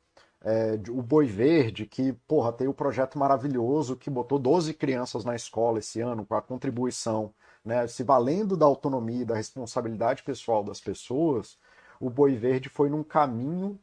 [0.42, 5.24] É, o Boi Verde, que, porra, tem o um projeto maravilhoso que botou 12 crianças
[5.24, 7.86] na escola esse ano com a contribuição, né?
[7.88, 11.58] Se valendo da autonomia e da responsabilidade pessoal das pessoas,
[12.00, 13.78] o Boi Verde foi num caminho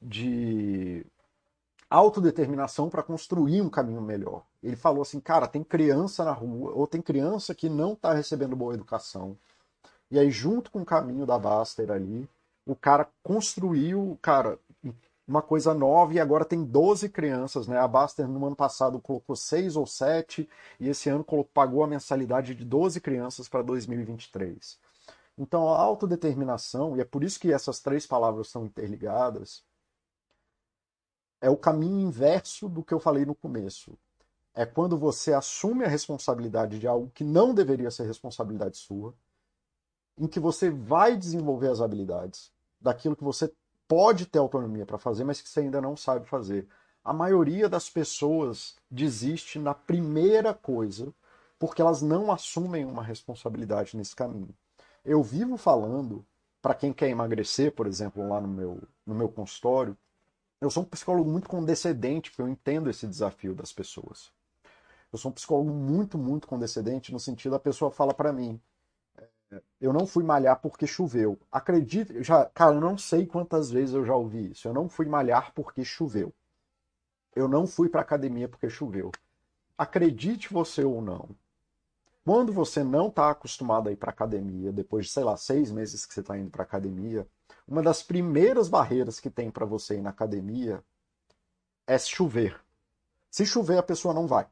[0.00, 1.04] de
[1.90, 4.44] autodeterminação para construir um caminho melhor.
[4.62, 8.56] Ele falou assim, cara, tem criança na rua, ou tem criança que não está recebendo
[8.56, 9.36] boa educação.
[10.10, 12.28] E aí, junto com o caminho da Baster ali,
[12.66, 14.58] o cara construiu, cara,
[15.30, 17.78] uma coisa nova e agora tem 12 crianças, né?
[17.78, 20.48] A Baster no ano passado colocou 6 ou 7
[20.80, 24.78] e esse ano pagou a mensalidade de 12 crianças para 2023.
[25.38, 29.64] Então, a autodeterminação, e é por isso que essas três palavras são interligadas,
[31.40, 33.96] é o caminho inverso do que eu falei no começo.
[34.52, 39.14] É quando você assume a responsabilidade de algo que não deveria ser responsabilidade sua,
[40.20, 43.50] em que você vai desenvolver as habilidades daquilo que você
[43.88, 46.68] pode ter autonomia para fazer, mas que você ainda não sabe fazer.
[47.02, 51.12] A maioria das pessoas desiste na primeira coisa
[51.58, 54.54] porque elas não assumem uma responsabilidade nesse caminho.
[55.04, 56.24] Eu vivo falando,
[56.60, 59.96] para quem quer emagrecer, por exemplo, lá no meu, no meu consultório,
[60.60, 64.30] eu sou um psicólogo muito condescendente, porque eu entendo esse desafio das pessoas.
[65.10, 68.60] Eu sou um psicólogo muito, muito condescendente no sentido da pessoa fala para mim,
[69.80, 71.38] eu não fui malhar porque choveu.
[71.50, 74.68] Acredite, já, cara, eu não sei quantas vezes eu já ouvi isso.
[74.68, 76.32] Eu não fui malhar porque choveu.
[77.34, 79.10] Eu não fui para academia porque choveu.
[79.76, 81.30] Acredite você ou não,
[82.24, 86.04] quando você não está acostumado a ir para academia, depois de, sei lá, seis meses
[86.04, 87.26] que você está indo para academia,
[87.66, 90.84] uma das primeiras barreiras que tem para você ir na academia
[91.86, 92.60] é chover.
[93.30, 94.46] Se chover, a pessoa não vai.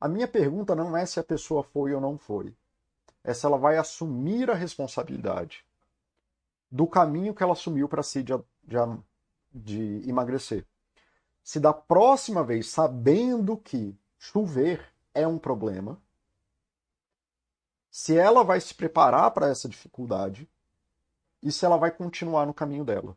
[0.00, 2.54] A minha pergunta não é se a pessoa foi ou não foi.
[3.22, 5.64] É se ela vai assumir a responsabilidade
[6.70, 8.76] do caminho que ela assumiu para si de, de,
[9.52, 10.66] de emagrecer.
[11.42, 16.00] Se da próxima vez, sabendo que chover é um problema,
[17.90, 20.48] se ela vai se preparar para essa dificuldade
[21.42, 23.16] e se ela vai continuar no caminho dela.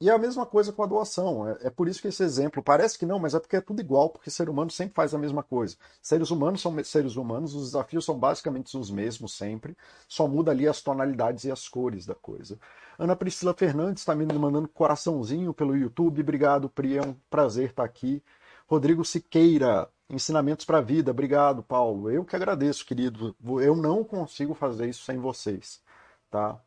[0.00, 1.46] E é a mesma coisa com a doação.
[1.46, 3.80] É, é, por isso que esse exemplo parece que não, mas é porque é tudo
[3.80, 5.76] igual, porque ser humano sempre faz a mesma coisa.
[6.00, 9.76] Seres humanos são seres humanos, os desafios são basicamente os mesmos sempre,
[10.08, 12.58] só muda ali as tonalidades e as cores da coisa.
[12.98, 16.22] Ana Priscila Fernandes está me mandando coraçãozinho pelo YouTube.
[16.22, 18.22] Obrigado, Pri, é um prazer estar aqui.
[18.66, 21.10] Rodrigo Siqueira, ensinamentos para a vida.
[21.10, 22.10] Obrigado, Paulo.
[22.10, 23.36] Eu que agradeço, querido.
[23.62, 25.82] Eu não consigo fazer isso sem vocês,
[26.30, 26.58] tá?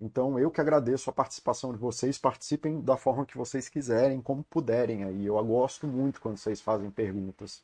[0.00, 2.18] Então eu que agradeço a participação de vocês.
[2.18, 5.26] Participem da forma que vocês quiserem, como puderem aí.
[5.26, 7.62] Eu gosto muito quando vocês fazem perguntas.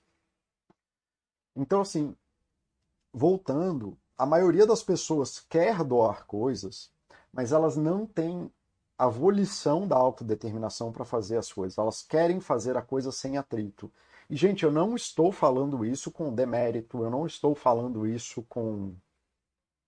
[1.57, 2.17] Então, assim,
[3.13, 6.91] voltando, a maioria das pessoas quer doar coisas,
[7.33, 8.51] mas elas não têm
[8.99, 11.79] a volição da autodeterminação para fazer as coisas.
[11.79, 13.93] Elas querem fazer a coisa sem atrito.
[14.29, 18.95] E, gente, eu não estou falando isso com demérito, eu não estou falando isso com.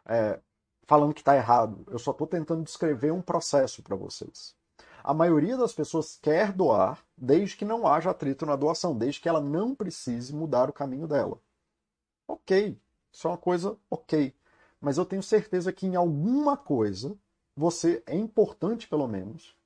[0.04, 0.40] É,
[0.86, 1.84] falando que está errado.
[1.88, 4.54] Eu só estou tentando descrever um processo para vocês.
[5.02, 9.28] A maioria das pessoas quer doar desde que não haja atrito na doação, desde que
[9.28, 11.38] ela não precise mudar o caminho dela.
[12.26, 12.76] Ok,
[13.12, 14.34] isso é uma coisa ok.
[14.80, 17.16] Mas eu tenho certeza que em alguma coisa
[17.56, 19.56] você é importante, pelo menos,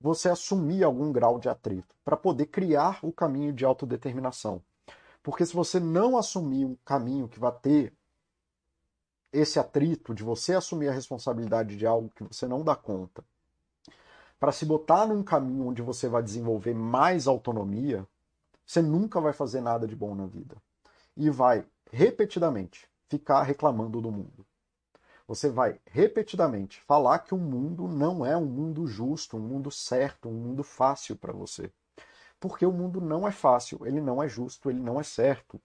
[0.00, 4.62] você assumir algum grau de atrito para poder criar o caminho de autodeterminação.
[5.22, 7.92] Porque se você não assumir um caminho que vai ter
[9.38, 13.24] esse atrito de você assumir a responsabilidade de algo que você não dá conta,
[14.38, 18.06] para se botar num caminho onde você vai desenvolver mais autonomia,
[18.66, 20.56] você nunca vai fazer nada de bom na vida.
[21.16, 24.44] E vai repetidamente ficar reclamando do mundo.
[25.26, 30.28] Você vai repetidamente falar que o mundo não é um mundo justo, um mundo certo,
[30.28, 31.70] um mundo fácil para você.
[32.38, 35.60] Porque o mundo não é fácil, ele não é justo, ele não é certo.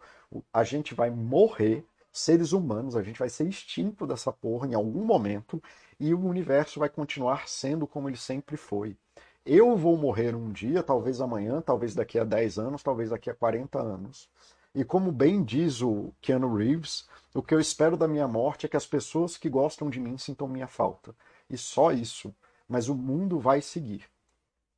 [0.53, 5.05] A gente vai morrer seres humanos, a gente vai ser extinto dessa porra em algum
[5.05, 5.62] momento
[5.99, 8.97] e o universo vai continuar sendo como ele sempre foi.
[9.45, 13.34] Eu vou morrer um dia, talvez amanhã, talvez daqui a 10 anos, talvez daqui a
[13.34, 14.30] 40 anos.
[14.74, 18.70] E como bem diz o Keanu Reeves, o que eu espero da minha morte é
[18.70, 21.14] que as pessoas que gostam de mim sintam minha falta.
[21.49, 22.34] E só isso.
[22.68, 24.05] Mas o mundo vai seguir.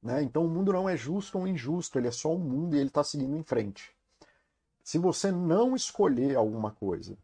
[0.01, 0.23] Né?
[0.23, 2.89] Então o mundo não é justo ou injusto, ele é só um mundo e ele
[2.89, 3.92] está seguindo em frente.
[4.83, 7.17] Se você não escolher alguma coisa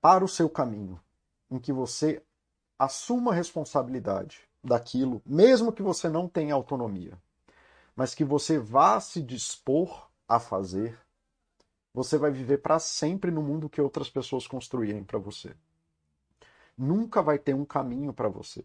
[0.00, 1.00] para o seu caminho,
[1.50, 2.22] em que você
[2.78, 7.20] assuma responsabilidade daquilo, mesmo que você não tenha autonomia,
[7.94, 10.98] mas que você vá se dispor a fazer,
[11.92, 15.54] você vai viver para sempre no mundo que outras pessoas construírem para você.
[16.76, 18.64] Nunca vai ter um caminho para você.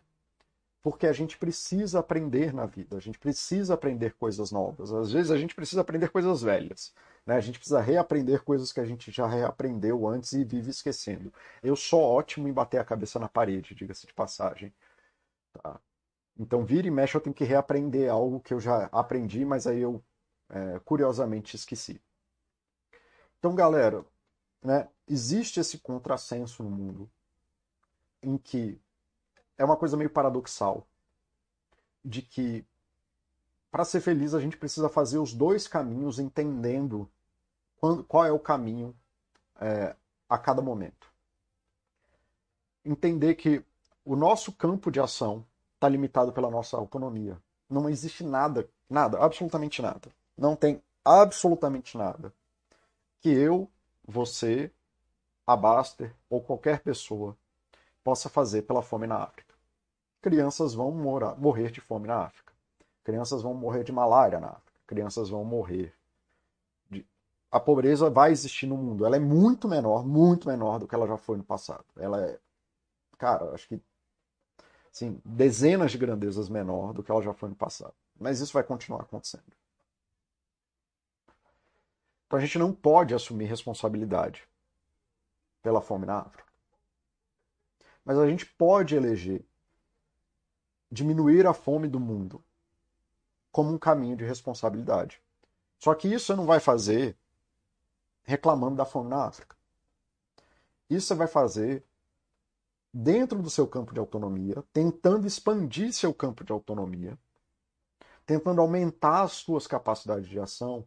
[0.82, 4.94] Porque a gente precisa aprender na vida, a gente precisa aprender coisas novas.
[4.94, 6.94] Às vezes a gente precisa aprender coisas velhas.
[7.26, 7.36] Né?
[7.36, 11.34] A gente precisa reaprender coisas que a gente já reaprendeu antes e vive esquecendo.
[11.62, 14.74] Eu sou ótimo em bater a cabeça na parede, diga-se de passagem.
[15.54, 15.80] Tá?
[16.40, 19.82] Então, vira e mexe, eu tenho que reaprender algo que eu já aprendi, mas aí
[19.82, 20.02] eu,
[20.50, 22.02] é, curiosamente, esqueci.
[23.38, 24.06] Então, galera,
[24.64, 27.12] né, existe esse contrassenso no mundo
[28.24, 28.80] em que
[29.60, 30.88] é uma coisa meio paradoxal
[32.04, 32.66] de que
[33.70, 37.08] para ser feliz a gente precisa fazer os dois caminhos entendendo
[38.08, 38.96] qual é o caminho
[39.60, 39.96] é,
[40.28, 41.12] a cada momento.
[42.84, 43.64] Entender que
[44.04, 45.46] o nosso campo de ação
[45.76, 47.38] está limitado pela nossa autonomia.
[47.70, 50.10] Não existe nada, nada, absolutamente nada.
[50.38, 52.34] Não tem absolutamente nada
[53.22, 53.70] que eu,
[54.08, 54.72] você,
[55.46, 57.38] a Baster ou qualquer pessoa
[58.04, 59.49] possa fazer pela fome na África.
[60.22, 62.54] Crianças vão morar, morrer de fome na África.
[63.04, 64.80] Crianças vão morrer de malária na África.
[64.86, 65.94] Crianças vão morrer.
[66.90, 67.06] De...
[67.52, 69.06] A pobreza vai existir no mundo.
[69.06, 71.86] Ela é muito menor, muito menor do que ela já foi no passado.
[71.98, 72.40] Ela é,
[73.18, 73.82] cara, acho que
[74.92, 77.94] Sim, dezenas de grandezas menor do que ela já foi no passado.
[78.20, 79.44] Mas isso vai continuar acontecendo.
[82.26, 84.48] Então a gente não pode assumir responsabilidade
[85.62, 86.44] pela fome na África.
[88.04, 89.46] Mas a gente pode eleger
[90.92, 92.44] diminuir a fome do mundo
[93.52, 95.22] como um caminho de responsabilidade.
[95.78, 97.18] Só que isso você não vai fazer
[98.24, 99.56] reclamando da fome na África.
[100.90, 101.84] Isso você vai fazer
[102.94, 107.18] dentro do seu campo de autonomia, tentando expandir seu campo de autonomia,
[108.26, 110.86] tentando aumentar as suas capacidades de ação,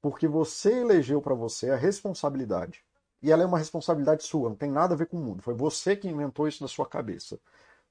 [0.00, 2.84] porque você elegeu para você a responsabilidade.
[3.22, 5.42] E ela é uma responsabilidade sua, não tem nada a ver com o mundo.
[5.42, 7.40] Foi você que inventou isso na sua cabeça.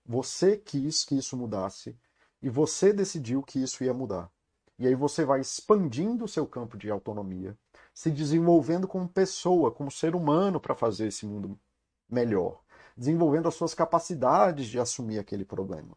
[0.06, 1.98] Você quis que isso mudasse
[2.42, 4.30] e você decidiu que isso ia mudar.
[4.78, 7.58] E aí você vai expandindo o seu campo de autonomia,
[7.94, 11.58] se desenvolvendo como pessoa, como ser humano para fazer esse mundo
[12.10, 12.64] melhor
[12.96, 15.96] desenvolvendo as suas capacidades de assumir aquele problema,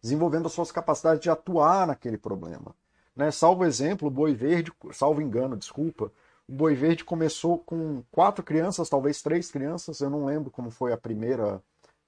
[0.00, 2.74] desenvolvendo as suas capacidades de atuar naquele problema.
[3.14, 3.30] Né?
[3.30, 6.12] Salvo exemplo, o Boi Verde, salvo engano, desculpa,
[6.46, 10.92] o Boi Verde começou com quatro crianças, talvez três crianças, eu não lembro como foi
[10.92, 11.62] a primeira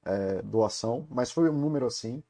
[0.04, 2.22] é, doação, mas foi um número assim.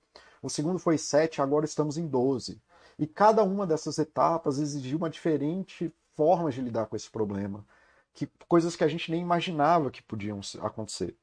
[0.42, 2.60] O segundo foi sete, agora estamos em doze.
[2.98, 7.64] E cada uma dessas etapas exigiu uma diferente forma de lidar com esse problema,
[8.12, 11.16] que coisas que a gente nem imaginava que podiam acontecer.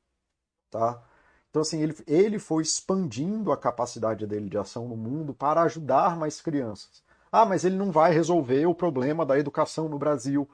[0.72, 1.02] Tá?
[1.50, 6.18] Então, assim, ele, ele foi expandindo a capacidade dele de ação no mundo para ajudar
[6.18, 7.04] mais crianças.
[7.32, 10.50] Ah, mas ele não vai resolver o problema da educação no Brasil.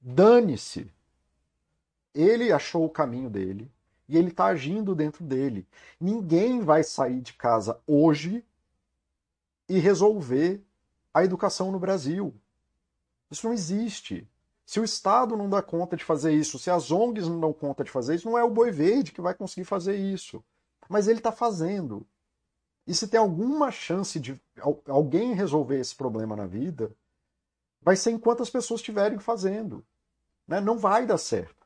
[0.00, 0.92] Dane-se!
[2.14, 3.70] Ele achou o caminho dele
[4.10, 5.64] e ele está agindo dentro dele.
[6.00, 8.44] Ninguém vai sair de casa hoje
[9.68, 10.60] e resolver
[11.14, 12.34] a educação no Brasil.
[13.30, 14.28] Isso não existe.
[14.66, 17.84] Se o Estado não dá conta de fazer isso, se as ONGs não dão conta
[17.84, 20.42] de fazer isso, não é o Boi Verde que vai conseguir fazer isso.
[20.88, 22.04] Mas ele está fazendo.
[22.84, 24.40] E se tem alguma chance de
[24.88, 26.90] alguém resolver esse problema na vida,
[27.80, 29.84] vai ser enquanto as pessoas estiverem fazendo.
[30.48, 30.60] Né?
[30.60, 31.59] Não vai dar certo.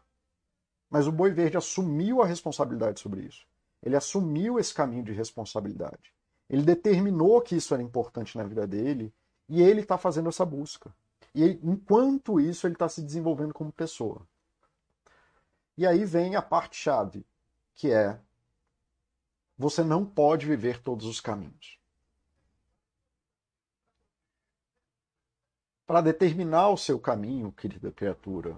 [0.94, 3.44] Mas o Boi Verde assumiu a responsabilidade sobre isso.
[3.82, 6.14] Ele assumiu esse caminho de responsabilidade.
[6.48, 9.12] Ele determinou que isso era importante na vida dele
[9.48, 10.94] e ele está fazendo essa busca.
[11.34, 14.24] E enquanto isso, ele está se desenvolvendo como pessoa.
[15.76, 17.26] E aí vem a parte-chave,
[17.74, 18.16] que é:
[19.58, 21.76] você não pode viver todos os caminhos.
[25.84, 28.56] Para determinar o seu caminho, querida criatura,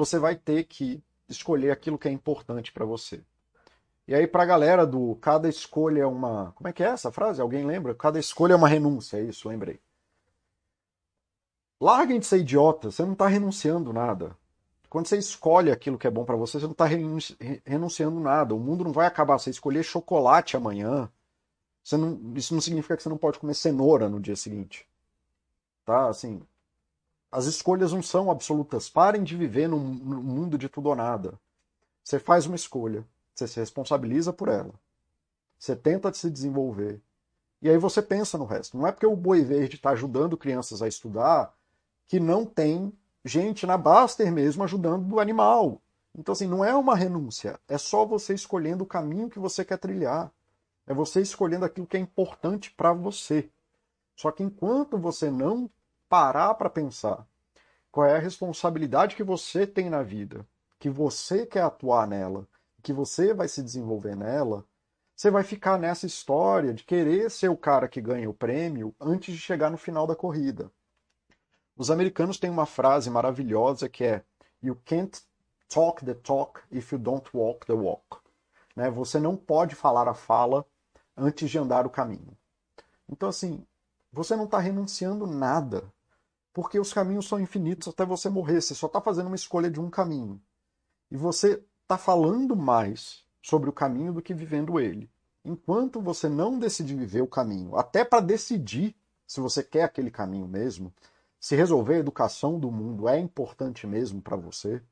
[0.00, 3.22] você vai ter que escolher aquilo que é importante para você.
[4.08, 6.52] E aí, para a galera do cada escolha é uma.
[6.52, 7.40] Como é que é essa frase?
[7.40, 7.94] Alguém lembra?
[7.94, 9.78] Cada escolha é uma renúncia, é isso, lembrei.
[11.80, 14.36] Larguem de ser idiota, você não está renunciando nada.
[14.88, 16.84] Quando você escolhe aquilo que é bom para você, você não está
[17.64, 18.54] renunciando nada.
[18.54, 19.38] O mundo não vai acabar.
[19.38, 21.08] Você escolher chocolate amanhã,
[21.92, 24.86] não, isso não significa que você não pode comer cenoura no dia seguinte.
[25.84, 26.08] Tá?
[26.08, 26.42] Assim,
[27.30, 28.88] As escolhas não são absolutas.
[28.88, 31.38] Parem de viver num, num mundo de tudo ou nada.
[32.02, 34.74] Você faz uma escolha, você se responsabiliza por ela.
[35.58, 37.00] Você tenta se desenvolver.
[37.62, 38.76] E aí você pensa no resto.
[38.76, 41.54] Não é porque o Boi Verde está ajudando crianças a estudar
[42.08, 42.92] que não tem
[43.24, 45.80] gente na Baster mesmo ajudando o animal.
[46.18, 47.60] Então, assim, não é uma renúncia.
[47.68, 50.32] É só você escolhendo o caminho que você quer trilhar.
[50.86, 53.48] É você escolhendo aquilo que é importante para você.
[54.16, 55.70] Só que enquanto você não
[56.10, 57.24] parar para pensar
[57.92, 60.44] qual é a responsabilidade que você tem na vida,
[60.76, 62.48] que você quer atuar nela,
[62.82, 64.66] que você vai se desenvolver nela,
[65.14, 69.32] você vai ficar nessa história de querer ser o cara que ganha o prêmio antes
[69.32, 70.72] de chegar no final da corrida.
[71.76, 74.24] Os americanos têm uma frase maravilhosa que é
[74.60, 75.22] You can't
[75.68, 78.18] talk the talk if you don't walk the walk.
[78.74, 78.90] Né?
[78.90, 80.66] Você não pode falar a fala
[81.16, 82.36] antes de andar o caminho.
[83.08, 83.64] Então, assim,
[84.12, 85.84] você não está renunciando nada,
[86.52, 88.60] porque os caminhos são infinitos até você morrer.
[88.60, 90.40] Você só está fazendo uma escolha de um caminho.
[91.10, 95.10] E você está falando mais sobre o caminho do que vivendo ele.
[95.44, 98.94] Enquanto você não decidir viver o caminho, até para decidir
[99.26, 100.92] se você quer aquele caminho mesmo,
[101.38, 104.82] se resolver a educação do mundo é importante mesmo para você,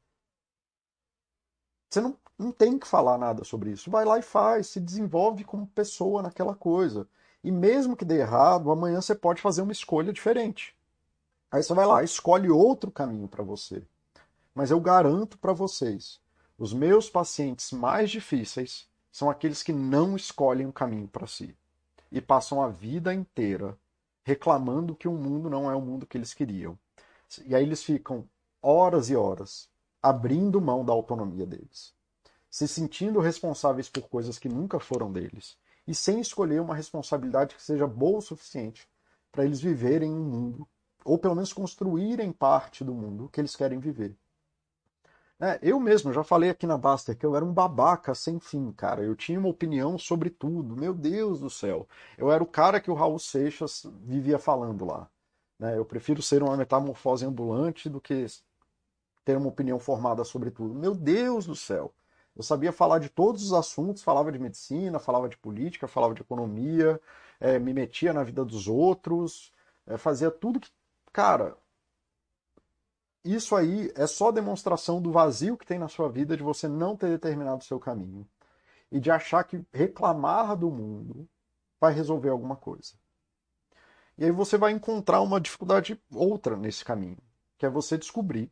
[1.91, 3.91] você não, não tem que falar nada sobre isso.
[3.91, 7.09] Vai lá e faz, se desenvolve como pessoa naquela coisa.
[7.43, 10.78] E mesmo que dê errado, amanhã você pode fazer uma escolha diferente.
[11.51, 13.83] Aí você vai lá, escolhe outro caminho para você.
[14.55, 16.21] Mas eu garanto para vocês,
[16.59, 21.57] os meus pacientes mais difíceis são aqueles que não escolhem um caminho para si
[22.11, 23.79] e passam a vida inteira
[24.23, 26.79] reclamando que o mundo não é o mundo que eles queriam.
[27.47, 28.29] E aí eles ficam
[28.61, 29.71] horas e horas
[30.03, 31.95] abrindo mão da autonomia deles,
[32.51, 37.63] se sentindo responsáveis por coisas que nunca foram deles e sem escolher uma responsabilidade que
[37.63, 38.87] seja boa o suficiente
[39.33, 40.69] para eles viverem um mundo,
[41.09, 44.15] ou pelo menos construírem parte do mundo que eles querem viver.
[45.41, 48.73] É, eu mesmo já falei aqui na Baster que eu era um babaca sem fim,
[48.73, 49.03] cara.
[49.03, 50.77] Eu tinha uma opinião sobre tudo.
[50.77, 51.89] Meu Deus do céu.
[52.17, 55.09] Eu era o cara que o Raul Seixas vivia falando lá.
[55.59, 55.79] Né?
[55.79, 58.27] Eu prefiro ser uma metamorfose ambulante do que
[59.25, 60.75] ter uma opinião formada sobre tudo.
[60.75, 61.95] Meu Deus do céu.
[62.37, 66.23] Eu sabia falar de todos os assuntos, falava de medicina, falava de política, falava de
[66.23, 67.01] economia,
[67.41, 69.53] é, me metia na vida dos outros,
[69.87, 70.71] é, fazia tudo que.
[71.13, 71.57] Cara,
[73.25, 76.97] isso aí é só demonstração do vazio que tem na sua vida de você não
[76.97, 78.27] ter determinado o seu caminho
[78.91, 81.29] e de achar que reclamar do mundo
[81.81, 82.95] vai resolver alguma coisa.
[84.17, 87.19] E aí você vai encontrar uma dificuldade outra nesse caminho,
[87.57, 88.51] que é você descobrir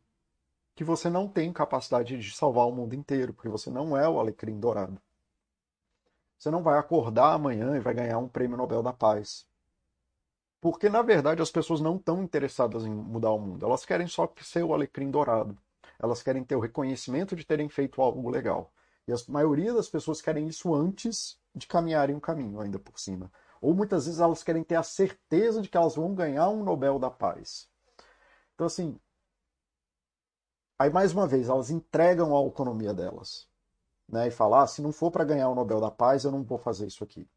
[0.75, 4.19] que você não tem capacidade de salvar o mundo inteiro, porque você não é o
[4.19, 5.01] alecrim dourado.
[6.37, 9.47] Você não vai acordar amanhã e vai ganhar um prêmio Nobel da Paz.
[10.59, 13.65] Porque, na verdade, as pessoas não estão interessadas em mudar o mundo.
[13.65, 15.57] Elas querem só ser o alecrim dourado.
[15.99, 18.71] Elas querem ter o reconhecimento de terem feito algo legal.
[19.07, 22.99] E a maioria das pessoas querem isso antes de caminharem o um caminho, ainda por
[22.99, 23.31] cima.
[23.61, 26.99] Ou muitas vezes elas querem ter a certeza de que elas vão ganhar um Nobel
[26.99, 27.69] da Paz.
[28.53, 28.99] Então, assim,
[30.79, 33.47] Aí, mais uma vez, elas entregam a autonomia delas.
[34.07, 36.43] Né, e falar, ah, se não for para ganhar o Nobel da Paz, eu não
[36.43, 37.27] vou fazer isso aqui.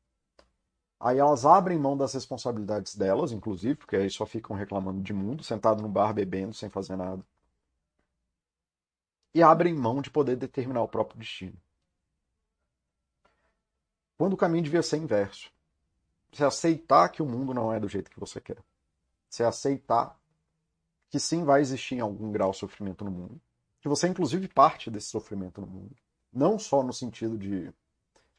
[1.00, 5.42] Aí elas abrem mão das responsabilidades delas, inclusive, porque aí só ficam reclamando de mundo,
[5.42, 7.24] sentado no bar bebendo, sem fazer nada.
[9.34, 11.56] E abrem mão de poder determinar o próprio destino.
[14.18, 15.50] Quando o caminho devia ser inverso.
[16.30, 18.62] Você aceitar que o mundo não é do jeito que você quer.
[19.28, 20.20] Você aceitar
[21.08, 23.40] que sim vai existir em algum grau sofrimento no mundo,
[23.80, 25.96] que você inclusive parte desse sofrimento no mundo,
[26.32, 27.72] não só no sentido de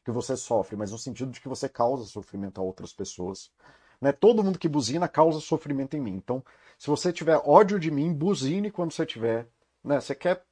[0.04, 3.50] que você sofre, mas no sentido de que você causa sofrimento a outras pessoas.
[4.00, 4.12] Né?
[4.12, 6.14] Todo mundo que buzina causa sofrimento em mim.
[6.16, 6.44] Então,
[6.78, 9.48] se você tiver ódio de mim, buzine quando você tiver.
[9.84, 10.00] Né?
[10.00, 10.44] Você quer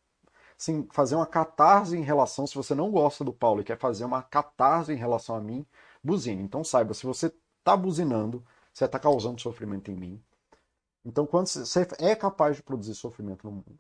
[0.59, 4.05] assim, fazer uma catarse em relação, se você não gosta do Paulo e quer fazer
[4.05, 5.66] uma catarse em relação a mim,
[6.03, 6.42] buzine.
[6.42, 10.22] Então saiba, se você está buzinando, você está causando sofrimento em mim.
[11.05, 13.78] Então, quando você é capaz de produzir sofrimento no mundo,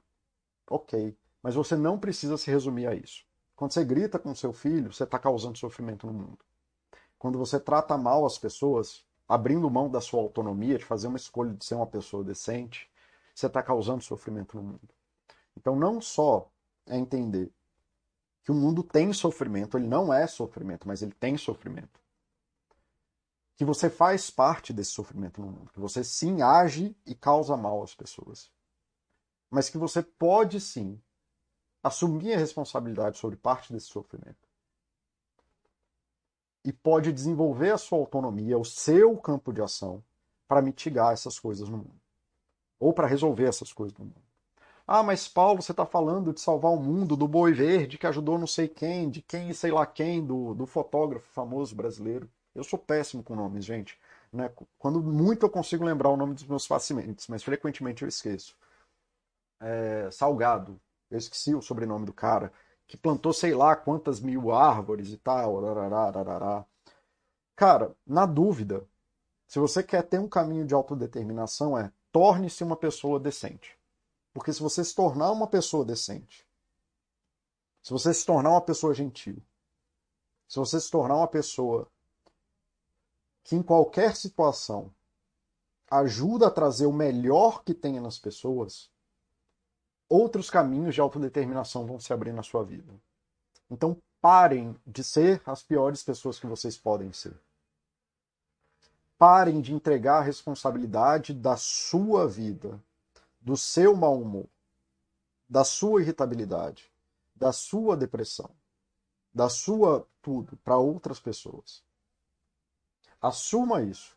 [0.68, 1.16] ok.
[1.42, 3.24] Mas você não precisa se resumir a isso.
[3.60, 6.38] Quando você grita com seu filho, você está causando sofrimento no mundo.
[7.18, 11.52] Quando você trata mal as pessoas, abrindo mão da sua autonomia, de fazer uma escolha
[11.52, 12.90] de ser uma pessoa decente,
[13.34, 14.88] você está causando sofrimento no mundo.
[15.54, 16.50] Então, não só
[16.86, 17.52] é entender
[18.42, 22.00] que o mundo tem sofrimento, ele não é sofrimento, mas ele tem sofrimento
[23.58, 27.82] que você faz parte desse sofrimento no mundo, que você sim age e causa mal
[27.82, 28.50] às pessoas.
[29.50, 30.98] Mas que você pode sim
[31.82, 34.48] assumir a responsabilidade sobre parte desse sofrimento.
[36.64, 40.02] E pode desenvolver a sua autonomia, o seu campo de ação,
[40.46, 42.00] para mitigar essas coisas no mundo.
[42.78, 44.22] ou para resolver essas coisas do mundo.
[44.86, 48.38] Ah, mas Paulo, você está falando de salvar o mundo, do boi verde que ajudou
[48.38, 52.28] não sei quem, de quem sei lá quem, do, do fotógrafo famoso brasileiro.
[52.54, 53.98] Eu sou péssimo com nomes, gente.
[54.32, 54.50] Né?
[54.78, 58.56] Quando muito eu consigo lembrar o nome dos meus pacientes, mas frequentemente eu esqueço.
[59.60, 60.80] É, Salgado,
[61.10, 62.52] eu esqueci o sobrenome do cara,
[62.86, 65.60] que plantou sei lá quantas mil árvores e tal.
[67.56, 68.86] Cara, na dúvida,
[69.46, 73.78] se você quer ter um caminho de autodeterminação, é torne-se uma pessoa decente.
[74.32, 76.46] Porque se você se tornar uma pessoa decente,
[77.82, 79.42] se você se tornar uma pessoa gentil,
[80.46, 81.90] se você se tornar uma pessoa
[83.42, 84.94] que em qualquer situação
[85.90, 88.90] ajuda a trazer o melhor que tenha nas pessoas,
[90.10, 92.92] outros caminhos de autodeterminação vão se abrir na sua vida.
[93.70, 97.40] Então parem de ser as piores pessoas que vocês podem ser.
[99.16, 102.82] Parem de entregar a responsabilidade da sua vida,
[103.40, 104.48] do seu mau humor,
[105.48, 106.90] da sua irritabilidade,
[107.34, 108.50] da sua depressão,
[109.32, 111.84] da sua tudo para outras pessoas.
[113.20, 114.16] Assuma isso.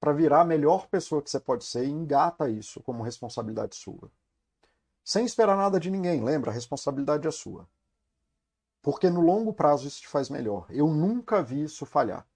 [0.00, 4.10] Para virar a melhor pessoa que você pode ser, engata isso como responsabilidade sua.
[5.04, 6.50] Sem esperar nada de ninguém, lembra?
[6.50, 7.68] A responsabilidade é sua.
[8.82, 10.66] Porque no longo prazo isso te faz melhor.
[10.70, 12.26] Eu nunca vi isso falhar.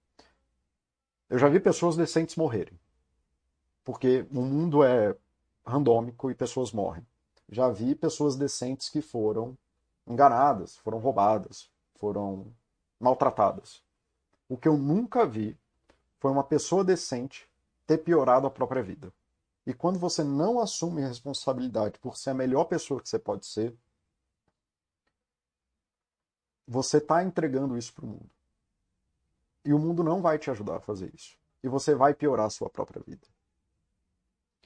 [1.29, 2.79] Eu já vi pessoas decentes morrerem.
[3.83, 5.17] Porque o mundo é
[5.65, 7.07] randômico e pessoas morrem.
[7.49, 9.57] Já vi pessoas decentes que foram
[10.07, 12.47] enganadas, foram roubadas, foram
[13.01, 13.83] maltratadas.
[14.49, 15.57] O que eu nunca vi
[16.19, 17.49] foi uma pessoa decente
[17.87, 19.12] ter piorado a própria vida.
[19.67, 23.75] E quando você não assume responsabilidade por ser a melhor pessoa que você pode ser,
[26.67, 28.31] você está entregando isso para o mundo.
[29.65, 31.37] E o mundo não vai te ajudar a fazer isso.
[31.62, 33.27] E você vai piorar a sua própria vida.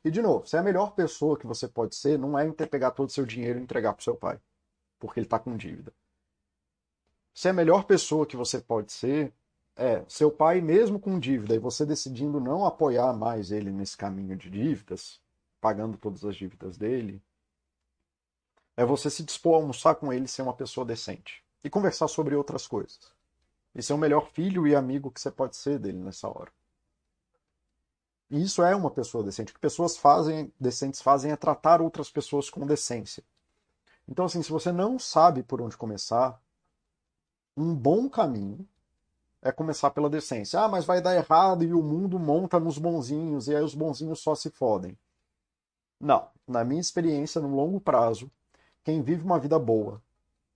[0.05, 2.93] E, de novo, se é a melhor pessoa que você pode ser, não é pegar
[2.93, 4.41] todo o seu dinheiro e entregar para seu pai,
[4.99, 5.93] porque ele está com dívida.
[7.35, 9.33] Se é a melhor pessoa que você pode ser,
[9.79, 14.37] é, seu pai, mesmo com dívida, e você decidindo não apoiar mais ele nesse caminho
[14.37, 15.21] de dívidas,
[15.61, 17.23] pagando todas as dívidas dele,
[18.77, 21.45] é você se dispor a almoçar com ele ser uma pessoa decente.
[21.63, 23.13] E conversar sobre outras coisas.
[23.73, 26.51] E ser o melhor filho e amigo que você pode ser dele nessa hora.
[28.29, 29.53] E isso é uma pessoa decente.
[29.53, 33.23] O que pessoas fazem, decentes fazem é tratar outras pessoas com decência.
[34.09, 36.41] Então, assim, se você não sabe por onde começar,
[37.57, 38.67] um bom caminho
[39.43, 40.61] é começar pela decência.
[40.61, 44.21] Ah, mas vai dar errado e o mundo monta nos bonzinhos e aí os bonzinhos
[44.21, 44.97] só se fodem.
[46.01, 46.29] Não.
[46.47, 48.31] Na minha experiência, no longo prazo,
[48.83, 50.03] quem vive uma vida boa,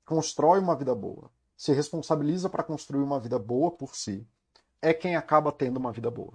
[0.06, 4.26] constrói uma vida boa, se responsabiliza para construir uma vida boa por si,
[4.80, 6.32] é quem acaba tendo uma vida boa.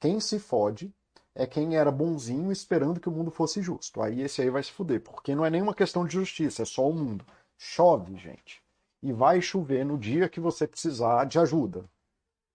[0.00, 0.92] Quem se fode
[1.34, 4.02] é quem era bonzinho esperando que o mundo fosse justo.
[4.02, 6.88] Aí esse aí vai se fuder, porque não é nenhuma questão de justiça, é só
[6.88, 7.24] o mundo.
[7.56, 8.61] Chove, gente
[9.02, 11.84] e vai chover no dia que você precisar de ajuda.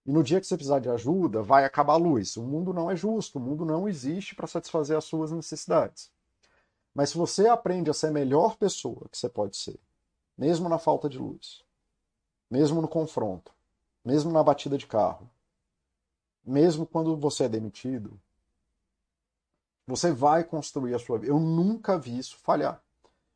[0.05, 2.37] E no dia que você precisar de ajuda, vai acabar a luz.
[2.37, 6.09] O mundo não é justo, o mundo não existe para satisfazer as suas necessidades.
[6.95, 9.77] Mas se você aprende a ser a melhor pessoa que você pode ser,
[10.37, 11.61] mesmo na falta de luz,
[12.49, 13.51] mesmo no confronto,
[14.03, 15.29] mesmo na batida de carro,
[16.45, 18.17] mesmo quando você é demitido,
[19.85, 21.31] você vai construir a sua vida.
[21.31, 22.81] Eu nunca vi isso falhar.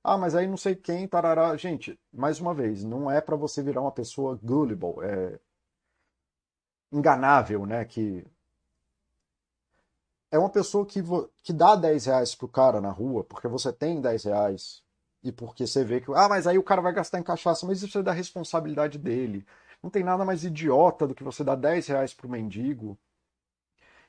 [0.04, 1.56] Ah, mas aí não sei quem, tarará.
[1.58, 5.40] Gente, mais uma vez, não é para você virar uma pessoa gullible, é
[6.92, 7.84] enganável, né?
[7.86, 8.26] Que
[10.30, 11.02] é uma pessoa que,
[11.44, 14.84] que dá 10 reais pro cara na rua, porque você tem 10 reais,
[15.24, 17.82] e porque você vê que, ah, mas aí o cara vai gastar em cachaça, mas
[17.82, 19.46] isso é da responsabilidade dele.
[19.84, 22.98] Não tem nada mais idiota do que você dar 10 reais pro mendigo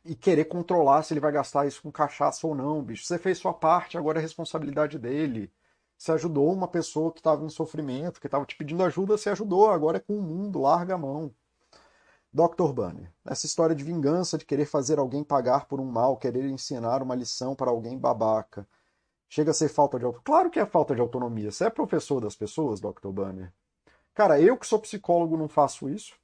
[0.05, 3.05] e querer controlar se ele vai gastar isso com cachaça ou não, bicho.
[3.05, 5.51] Você fez sua parte, agora é responsabilidade dele.
[6.03, 9.71] Você ajudou uma pessoa que estava em sofrimento, que estava te pedindo ajuda, você ajudou,
[9.71, 11.33] agora é com o mundo, larga a mão.
[12.33, 12.73] Dr.
[12.75, 17.05] Banner, essa história de vingança, de querer fazer alguém pagar por um mal, querer ensinar
[17.05, 18.67] uma lição para alguém babaca,
[19.29, 20.25] chega a ser falta de autonomia.
[20.25, 21.53] Claro que é falta de autonomia.
[21.53, 23.11] Você é professor das pessoas, Dr.
[23.13, 23.53] Banner?
[24.13, 26.17] Cara, eu que sou psicólogo não faço isso.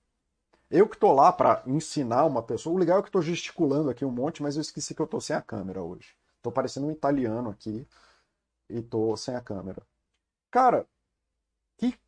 [0.68, 2.74] Eu que tô lá para ensinar uma pessoa.
[2.74, 5.20] O legal é que tô gesticulando aqui um monte, mas eu esqueci que eu tô
[5.20, 6.16] sem a câmera hoje.
[6.42, 7.86] Tô parecendo um italiano aqui
[8.68, 9.82] e tô sem a câmera.
[10.50, 10.86] Cara,
[11.76, 11.98] que,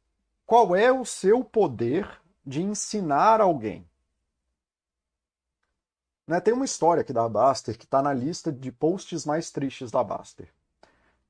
[0.47, 3.89] qual é o seu poder de ensinar alguém?
[6.27, 9.91] Né, tem uma história aqui da Baster que está na lista de posts mais tristes
[9.91, 10.53] da Baster,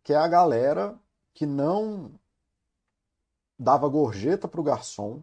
[0.03, 0.99] que é a galera
[1.33, 2.13] que não
[3.59, 5.23] dava gorjeta pro garçom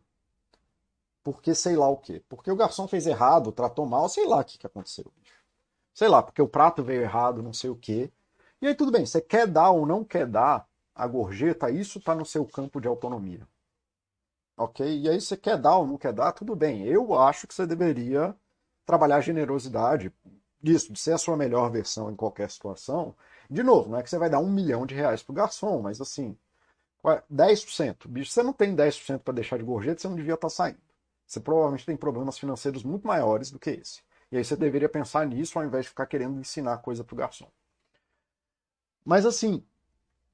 [1.28, 2.24] porque sei lá o quê.
[2.30, 5.12] Porque o garçom fez errado, tratou mal, sei lá o que, que aconteceu.
[5.94, 8.10] sei lá, porque o prato veio errado, não sei o quê.
[8.62, 12.16] E aí tudo bem, você quer dar ou não quer dar a gorjeta, isso está
[12.16, 13.48] no seu campo de autonomia.
[14.58, 14.86] Ok?
[15.02, 16.84] E aí você quer dar ou não quer dar, tudo bem.
[16.86, 18.36] Eu acho que você deveria
[18.86, 20.12] trabalhar a generosidade,
[20.64, 23.16] isso, de ser a sua melhor versão em qualquer situação.
[23.50, 26.02] De novo, não é que você vai dar um milhão de reais pro garçom, mas
[26.02, 26.36] assim,
[27.30, 28.08] 10%.
[28.08, 30.80] Bicho, você não tem 10% para deixar de gorjeta, você não devia estar tá saindo.
[31.26, 34.02] Você provavelmente tem problemas financeiros muito maiores do que esse.
[34.32, 37.50] E aí você deveria pensar nisso ao invés de ficar querendo ensinar coisa pro garçom.
[39.08, 39.64] Mas assim,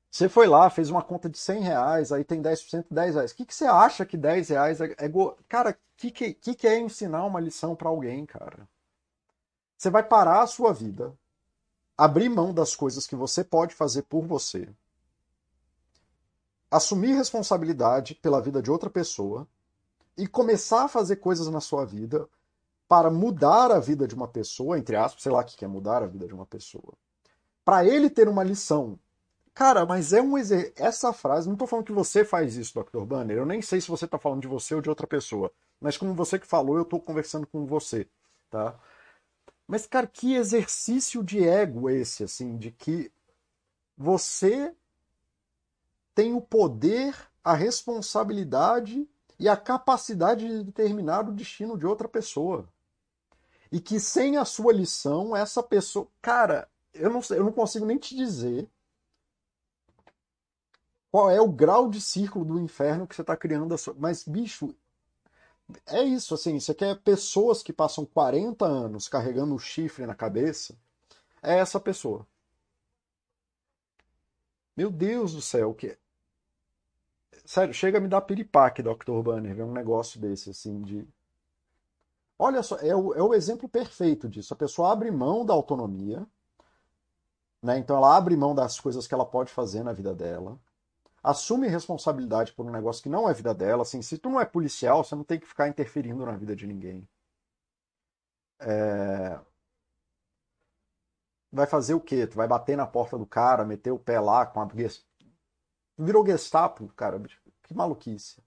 [0.09, 3.31] você foi lá, fez uma conta de 100 reais, aí tem 10%, 10 reais.
[3.31, 4.95] O que, que você acha que 10 reais é.
[4.97, 5.37] é go...
[5.47, 8.67] Cara, o que, que, que é ensinar uma lição para alguém, cara?
[9.77, 11.15] Você vai parar a sua vida,
[11.95, 14.67] abrir mão das coisas que você pode fazer por você,
[16.71, 19.47] assumir responsabilidade pela vida de outra pessoa
[20.17, 22.27] e começar a fazer coisas na sua vida
[22.87, 26.01] para mudar a vida de uma pessoa, entre aspas, sei lá o que é mudar
[26.01, 26.95] a vida de uma pessoa.
[27.63, 28.99] Para ele ter uma lição.
[29.53, 30.73] Cara, mas é um exer...
[30.75, 33.03] essa frase, não estou falando que você faz isso, Dr.
[33.05, 35.95] Banner, eu nem sei se você está falando de você ou de outra pessoa, mas
[35.95, 38.07] como você que falou, eu estou conversando com você,
[38.49, 38.75] tá?
[39.67, 43.11] Mas, cara, que exercício de ego esse, assim, de que
[43.97, 44.73] você
[46.15, 49.07] tem o poder, a responsabilidade
[49.39, 52.67] e a capacidade de determinar o destino de outra pessoa.
[53.71, 56.07] E que sem a sua lição, essa pessoa.
[56.21, 58.69] Cara, eu não, sei, eu não consigo nem te dizer
[61.11, 63.77] qual é o grau de círculo do inferno que você está criando.
[63.77, 63.93] Sua...
[63.97, 64.75] Mas, bicho,
[65.87, 70.75] é isso, assim, você quer pessoas que passam 40 anos carregando o chifre na cabeça,
[71.41, 72.27] é essa pessoa.
[74.75, 75.97] Meu Deus do céu, que
[77.45, 79.21] Sério, chega a me dar piripaque, Dr.
[79.21, 81.05] Banner, ver um negócio desse, assim, de...
[82.39, 84.53] Olha só, é o, é o exemplo perfeito disso.
[84.53, 86.25] A pessoa abre mão da autonomia,
[87.63, 87.77] né?
[87.77, 90.59] Então ela abre mão das coisas que ela pode fazer na vida dela,
[91.23, 93.83] assume responsabilidade por um negócio que não é vida dela.
[93.83, 96.67] Assim, se tu não é policial, você não tem que ficar interferindo na vida de
[96.67, 97.07] ninguém.
[98.59, 99.39] É...
[101.51, 102.27] Vai fazer o quê?
[102.27, 104.67] Tu vai bater na porta do cara, meter o pé lá com a.
[105.97, 107.21] Virou Gestapo, cara.
[107.63, 108.41] Que maluquice.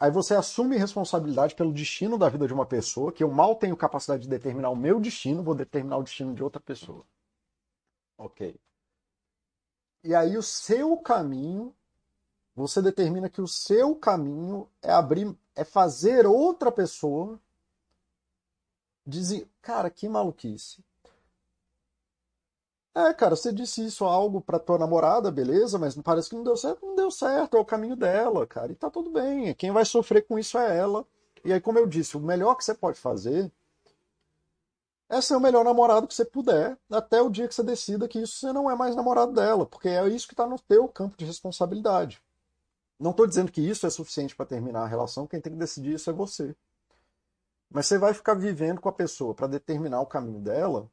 [0.00, 3.76] Aí você assume responsabilidade pelo destino da vida de uma pessoa, que eu mal tenho
[3.76, 7.04] capacidade de determinar o meu destino, vou determinar o destino de outra pessoa.
[8.18, 8.60] Ok.
[10.02, 11.74] E aí o seu caminho,
[12.54, 17.40] você determina que o seu caminho é abrir, é fazer outra pessoa
[19.06, 20.84] dizer, cara, que maluquice.
[22.94, 26.56] É, cara, você disse isso algo pra tua namorada, beleza, mas parece que não deu
[26.56, 26.84] certo.
[26.84, 28.72] Não deu certo, é o caminho dela, cara.
[28.72, 29.54] E tá tudo bem.
[29.54, 31.06] Quem vai sofrer com isso é ela.
[31.44, 33.52] E aí, como eu disse, o melhor que você pode fazer
[35.08, 38.20] é ser o melhor namorado que você puder, até o dia que você decida que
[38.20, 41.16] isso você não é mais namorado dela, porque é isso que está no teu campo
[41.16, 42.22] de responsabilidade.
[42.98, 45.94] Não estou dizendo que isso é suficiente para terminar a relação, quem tem que decidir
[45.94, 46.54] isso é você.
[47.70, 50.90] Mas você vai ficar vivendo com a pessoa para determinar o caminho dela.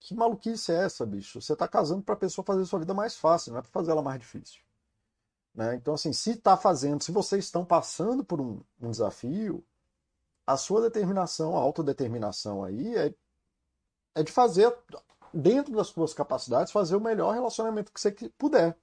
[0.00, 1.40] Que maluquice é essa, bicho?
[1.40, 3.92] Você está casando para a pessoa fazer sua vida mais fácil, não é para fazer
[3.92, 4.60] ela mais difícil.
[5.54, 5.76] Né?
[5.76, 9.64] Então, assim, se está fazendo, se vocês estão passando por um, um desafio,
[10.46, 13.14] a sua determinação, a autodeterminação aí é,
[14.14, 14.74] é de fazer,
[15.32, 18.76] dentro das suas capacidades, fazer o melhor relacionamento que você puder.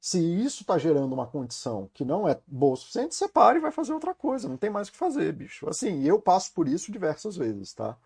[0.00, 3.70] Se isso está gerando uma condição que não é boa o suficiente, separe e vai
[3.70, 4.48] fazer outra coisa.
[4.48, 5.68] Não tem mais o que fazer, bicho.
[5.68, 7.96] Assim, eu passo por isso diversas vezes, tá?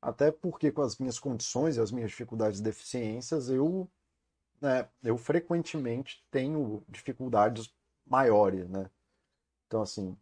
[0.00, 3.86] Até porque com as minhas condições e as minhas dificuldades e deficiências, eu,
[4.58, 7.70] né, eu frequentemente tenho dificuldades
[8.06, 8.88] maiores, né?
[9.66, 10.16] Então, assim,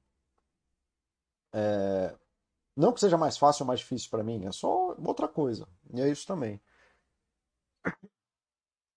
[1.53, 2.15] é...
[2.77, 5.69] Não que seja mais fácil ou mais difícil para mim, é só outra coisa.
[5.93, 6.61] E é isso também.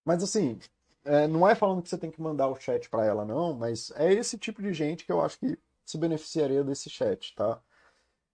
[0.05, 0.59] Mas assim,
[1.03, 3.91] é, não é falando que você tem que mandar o chat para ela, não, mas
[3.95, 7.61] é esse tipo de gente que eu acho que se beneficiaria desse chat, tá?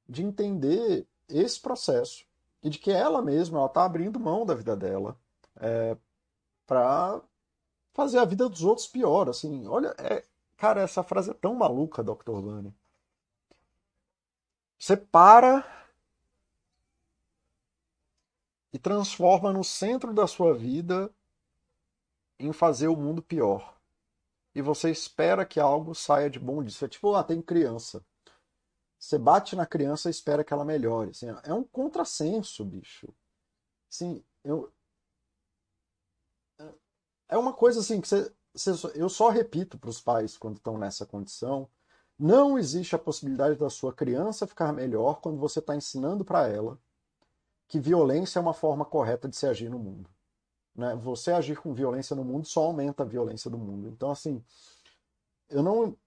[0.08, 2.26] De entender esse processo
[2.64, 5.18] e de que ela mesma ela tá abrindo mão da vida dela
[5.60, 5.98] é,
[6.68, 7.22] para
[7.94, 9.68] fazer a vida dos outros pior, assim.
[9.68, 10.26] Olha, é,
[10.58, 12.40] cara, essa frase é tão maluca, Dr.
[12.42, 12.74] Vani.
[14.82, 15.64] Você para
[18.74, 21.14] e transforma no centro da sua vida
[22.40, 23.80] em fazer o mundo pior.
[24.56, 26.84] E você espera que algo saia de bom disso.
[26.84, 28.04] É tipo, ah, tem criança.
[28.98, 31.12] Você bate na criança e espera que ela melhore.
[31.12, 33.08] Assim, é um contrassenso, bicho.
[33.88, 34.74] Assim, eu...
[37.30, 38.34] É uma coisa assim que você
[38.96, 41.70] eu só repito para os pais quando estão nessa condição
[42.22, 46.78] Não existe a possibilidade da sua criança ficar melhor quando você está ensinando para ela
[47.68, 50.08] que violência é uma forma correta de se agir no mundo.
[50.76, 50.96] Né?
[50.98, 53.88] Você agir com violência no mundo só aumenta a violência do mundo.
[53.88, 54.44] Então, assim,
[55.50, 55.98] eu não.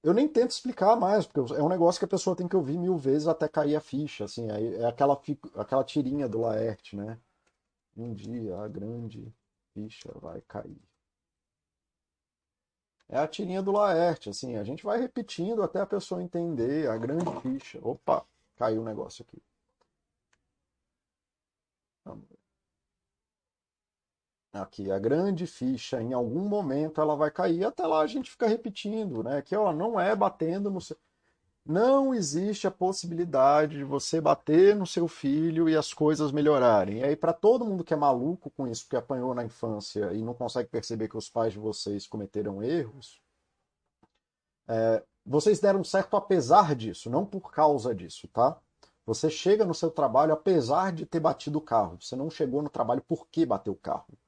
[0.00, 2.78] Eu nem tento explicar mais, porque é um negócio que a pessoa tem que ouvir
[2.78, 4.26] mil vezes até cair a ficha.
[4.26, 5.20] Assim, é aquela,
[5.56, 7.18] aquela tirinha do Laerte, né?
[7.96, 9.34] Um dia a grande
[9.72, 10.80] ficha vai cair.
[13.08, 16.96] É a tirinha do Laerte, assim, a gente vai repetindo até a pessoa entender a
[16.96, 17.78] grande ficha.
[17.82, 18.24] Opa,
[18.56, 19.42] caiu o negócio aqui.
[24.52, 28.46] Aqui, a grande ficha, em algum momento ela vai cair, até lá a gente fica
[28.46, 29.42] repetindo, né?
[29.42, 30.78] Que ó, não é batendo no.
[31.66, 36.98] Não existe a possibilidade de você bater no seu filho e as coisas melhorarem.
[36.98, 40.22] E aí, para todo mundo que é maluco com isso, que apanhou na infância e
[40.22, 43.18] não consegue perceber que os pais de vocês cometeram erros,
[44.68, 48.58] é, vocês deram certo apesar disso, não por causa disso, tá?
[49.06, 51.98] Você chega no seu trabalho apesar de ter batido o carro.
[52.00, 54.18] Você não chegou no trabalho porque bateu o carro.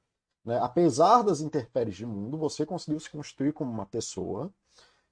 [0.45, 0.57] Né?
[0.61, 4.51] Apesar das intempéries de mundo, você conseguiu se construir como uma pessoa.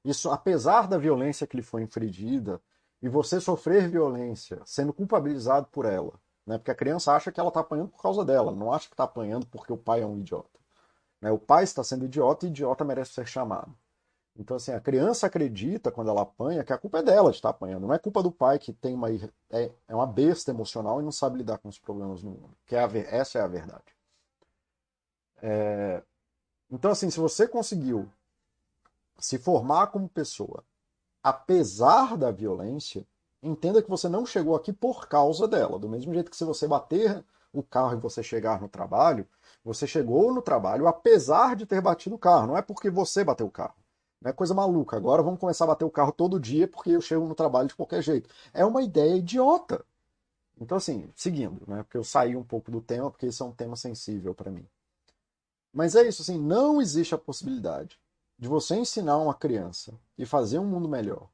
[0.06, 2.62] Isso, apesar da violência que lhe foi infringida,
[3.02, 6.14] e você sofrer violência, sendo culpabilizado por ela.
[6.46, 6.58] Né?
[6.58, 9.04] Porque a criança acha que ela está apanhando por causa dela, não acha que está
[9.04, 10.60] apanhando porque o pai é um idiota.
[11.20, 11.32] Né?
[11.32, 13.76] O pai está sendo idiota e idiota merece ser chamado.
[14.38, 17.50] Então, assim, a criança acredita, quando ela apanha, que a culpa é dela de estar
[17.50, 17.88] apanhando.
[17.88, 21.12] Não é culpa do pai que tem uma, é, é uma besta emocional e não
[21.12, 22.56] sabe lidar com os problemas no mundo.
[22.66, 23.96] Que é a, essa é a verdade.
[25.42, 26.04] É,
[26.70, 28.12] então, assim, se você conseguiu
[29.18, 30.64] se formar como pessoa,
[31.24, 33.06] apesar da violência,
[33.42, 35.80] entenda que você não chegou aqui por causa dela.
[35.80, 39.28] Do mesmo jeito que se você bater o carro e você chegar no trabalho,
[39.64, 42.48] você chegou no trabalho apesar de ter batido o carro.
[42.48, 43.76] Não é porque você bateu o carro.
[44.22, 44.98] Não é coisa maluca.
[44.98, 47.76] Agora vamos começar a bater o carro todo dia porque eu chego no trabalho de
[47.76, 48.30] qualquer jeito.
[48.54, 49.86] É uma ideia idiota.
[50.60, 51.84] Então, assim, seguindo, né?
[51.84, 54.66] Porque eu saí um pouco do tema, porque isso é um tema sensível para mim.
[55.74, 58.00] Mas é isso, assim, não existe a possibilidade
[58.38, 61.30] de você ensinar uma criança e fazer um mundo melhor,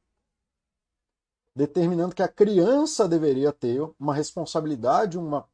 [1.55, 5.47] determinando que a criança deveria ter uma responsabilidade, uma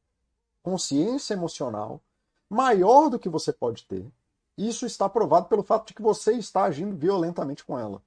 [0.62, 2.02] consciência emocional
[2.50, 4.12] maior do que você pode ter,
[4.58, 8.02] isso está provado pelo fato de que você está agindo violentamente com ela.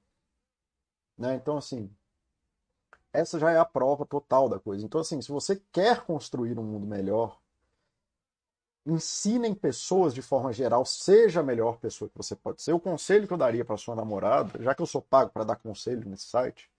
[1.17, 1.35] Né?
[1.35, 1.89] Então, assim,
[3.13, 4.85] essa já é a prova total da coisa.
[4.85, 7.40] Então, assim, se você quer construir um mundo melhor,
[8.85, 12.73] ensinem pessoas de forma geral, seja a melhor pessoa que você pode ser.
[12.73, 15.55] O conselho que eu daria para sua namorada, já que eu sou pago para dar
[15.55, 16.69] conselho nesse site,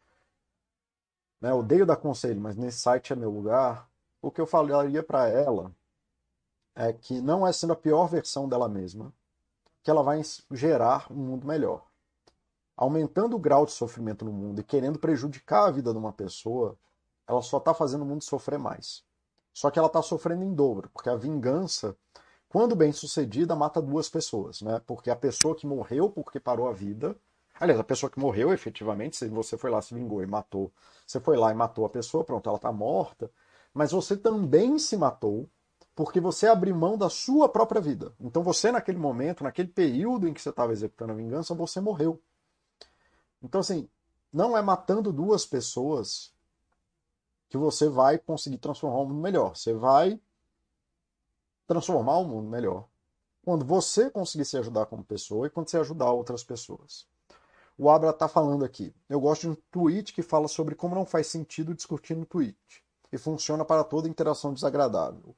[1.41, 3.89] né, eu odeio dar conselho, mas nesse site é meu lugar,
[4.21, 5.73] o que eu falaria para ela
[6.75, 9.13] é que não é sendo a pior versão dela mesma,
[9.83, 11.85] que ela vai gerar um mundo melhor.
[12.77, 16.77] Aumentando o grau de sofrimento no mundo e querendo prejudicar a vida de uma pessoa,
[17.27, 19.05] ela só está fazendo o mundo sofrer mais.
[19.53, 21.97] Só que ela está sofrendo em dobro, porque a vingança,
[22.49, 24.81] quando bem sucedida, mata duas pessoas, né?
[24.87, 27.17] Porque a pessoa que morreu porque parou a vida,
[27.61, 30.73] aliás, a pessoa que morreu efetivamente, se você foi lá, se vingou e matou,
[31.07, 33.31] você foi lá e matou a pessoa, pronto, ela está morta,
[33.75, 35.49] mas você também se matou
[35.95, 38.13] porque você abriu mão da sua própria vida.
[38.19, 42.21] Então você, naquele momento, naquele período em que você estava executando a vingança, você morreu.
[43.43, 43.89] Então, assim,
[44.33, 46.32] não é matando duas pessoas
[47.53, 49.55] que você vai conseguir transformar o mundo melhor.
[49.55, 50.19] Você vai
[51.67, 52.89] transformar o mundo melhor
[53.45, 57.07] quando você conseguir se ajudar como pessoa e quando você ajudar outras pessoas.
[57.77, 58.95] O Abra está falando aqui.
[59.07, 62.57] Eu gosto de um tweet que fala sobre como não faz sentido discutir no tweet
[63.13, 65.37] e funciona para toda interação desagradável.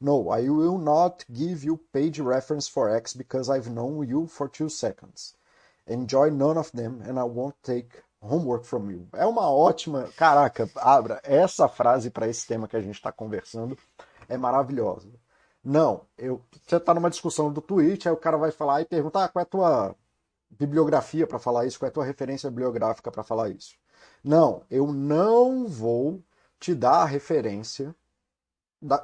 [0.00, 4.48] No, I will not give you page reference for X because I've known you for
[4.48, 5.34] two seconds.
[5.88, 9.08] Enjoy none of them and I won't take homework from you.
[9.12, 10.08] É uma ótima.
[10.16, 13.76] Caraca, Abra, essa frase para esse tema que a gente está conversando
[14.28, 15.08] é maravilhosa.
[15.62, 19.24] Não, eu, você está numa discussão do Twitch, aí o cara vai falar e perguntar
[19.24, 19.96] ah, qual é a tua
[20.48, 23.74] bibliografia para falar isso, qual é a tua referência bibliográfica para falar isso.
[24.22, 26.22] Não, eu não vou
[26.60, 27.94] te dar a referência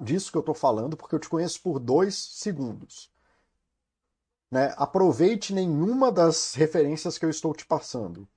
[0.01, 3.11] disso que eu estou falando, porque eu te conheço por dois segundos.
[4.51, 4.75] Né?
[4.77, 8.29] Aproveite nenhuma das referências que eu estou te passando.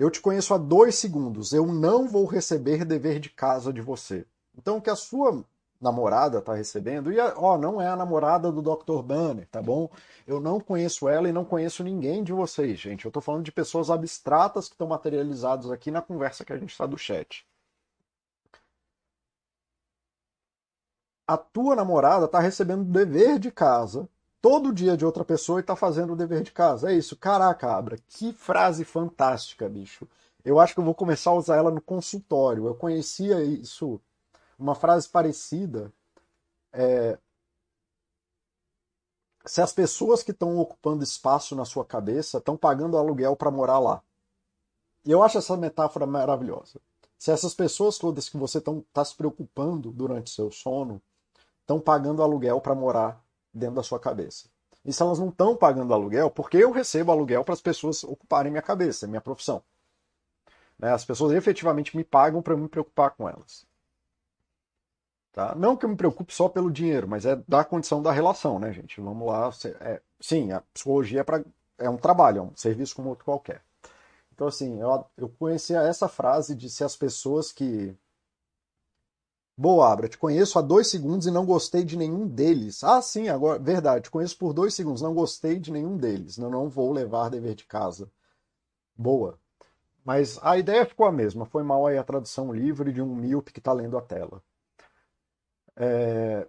[0.00, 1.52] Eu te conheço há dois segundos.
[1.52, 4.26] Eu não vou receber dever de casa de você.
[4.56, 5.44] Então, o que a sua
[5.78, 9.02] namorada está recebendo, e ó, não é a namorada do Dr.
[9.02, 9.90] Banner, tá bom?
[10.26, 13.04] Eu não conheço ela e não conheço ninguém de vocês, gente.
[13.04, 16.70] Eu estou falando de pessoas abstratas que estão materializadas aqui na conversa que a gente
[16.70, 17.46] está do chat.
[21.30, 24.08] a tua namorada está recebendo dever de casa
[24.40, 26.90] todo dia de outra pessoa e tá fazendo o dever de casa.
[26.90, 27.16] É isso.
[27.16, 30.08] Caraca, Abra, que frase fantástica, bicho.
[30.44, 32.66] Eu acho que eu vou começar a usar ela no consultório.
[32.66, 34.00] Eu conhecia isso,
[34.58, 35.92] uma frase parecida.
[36.72, 37.18] É...
[39.44, 43.78] Se as pessoas que estão ocupando espaço na sua cabeça estão pagando aluguel para morar
[43.78, 44.02] lá.
[45.04, 46.80] Eu acho essa metáfora maravilhosa.
[47.18, 51.02] Se essas pessoas todas que você está se preocupando durante seu sono
[51.60, 53.22] estão pagando aluguel para morar
[53.52, 54.48] dentro da sua cabeça.
[54.84, 58.50] E se elas não estão pagando aluguel, porque eu recebo aluguel para as pessoas ocuparem
[58.50, 59.62] minha cabeça, minha profissão.
[60.78, 60.92] Né?
[60.92, 63.66] As pessoas efetivamente me pagam para me preocupar com elas.
[65.32, 65.54] Tá?
[65.54, 68.72] Não que eu me preocupe só pelo dinheiro, mas é da condição da relação, né,
[68.72, 69.00] gente?
[69.00, 69.50] Vamos lá.
[69.80, 71.44] É, sim, a psicologia é, pra,
[71.78, 73.62] é um trabalho, é um serviço como outro qualquer.
[74.32, 77.94] Então, assim, eu, eu conhecia essa frase de se as pessoas que
[79.60, 82.82] Boa, Abra, te conheço há dois segundos e não gostei de nenhum deles.
[82.82, 86.38] Ah, sim, agora, verdade, te conheço por dois segundos, não gostei de nenhum deles.
[86.38, 88.10] Não, não vou levar dever de casa.
[88.96, 89.38] Boa.
[90.02, 91.44] Mas a ideia ficou a mesma.
[91.44, 94.42] Foi mal aí a tradução livre de um míope que está lendo a tela.
[95.76, 96.48] É...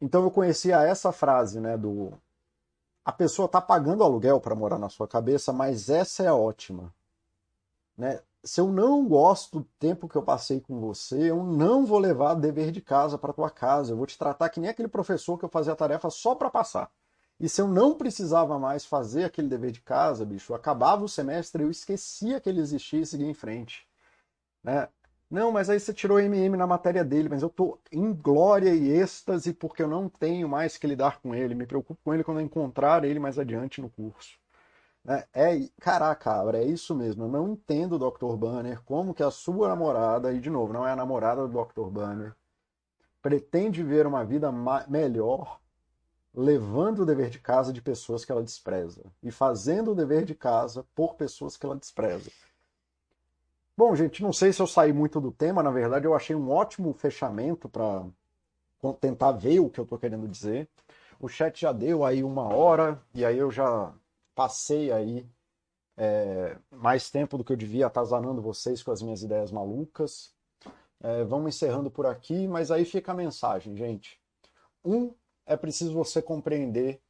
[0.00, 2.14] Então eu conhecia essa frase, né, do
[3.04, 6.94] a pessoa está pagando aluguel para morar na sua cabeça, mas essa é ótima,
[7.96, 8.22] né?
[8.44, 12.34] Se eu não gosto do tempo que eu passei com você, eu não vou levar
[12.34, 13.92] dever de casa para tua casa.
[13.92, 16.50] Eu vou te tratar que nem aquele professor que eu fazia a tarefa só para
[16.50, 16.90] passar.
[17.38, 21.62] E se eu não precisava mais fazer aquele dever de casa, bicho, acabava o semestre,
[21.62, 23.86] eu esquecia que ele existia e seguia em frente.
[24.62, 24.88] Né?
[25.30, 28.90] Não, mas aí você tirou MM na matéria dele, mas eu tô em glória e
[28.90, 31.54] êxtase porque eu não tenho mais que lidar com ele.
[31.54, 34.41] Me preocupo com ele quando eu encontrar ele mais adiante no curso.
[35.06, 37.24] É, é, caraca, é isso mesmo.
[37.24, 38.36] Eu não entendo, Dr.
[38.36, 41.90] Banner, como que a sua namorada, e de novo, não é a namorada do Dr.
[41.90, 42.34] Banner,
[43.20, 44.50] pretende ver uma vida
[44.88, 45.60] melhor
[46.34, 50.34] levando o dever de casa de pessoas que ela despreza e fazendo o dever de
[50.34, 52.30] casa por pessoas que ela despreza.
[53.76, 56.50] Bom, gente, não sei se eu saí muito do tema, na verdade eu achei um
[56.50, 58.04] ótimo fechamento para
[59.00, 60.68] tentar ver o que eu estou querendo dizer.
[61.20, 63.92] O chat já deu aí uma hora e aí eu já
[64.34, 65.26] passei aí
[65.96, 70.32] é, mais tempo do que eu devia atazanando vocês com as minhas ideias malucas.
[71.00, 74.20] É, vamos encerrando por aqui, mas aí fica a mensagem, gente.
[74.84, 75.12] Um,
[75.46, 77.00] é preciso você compreender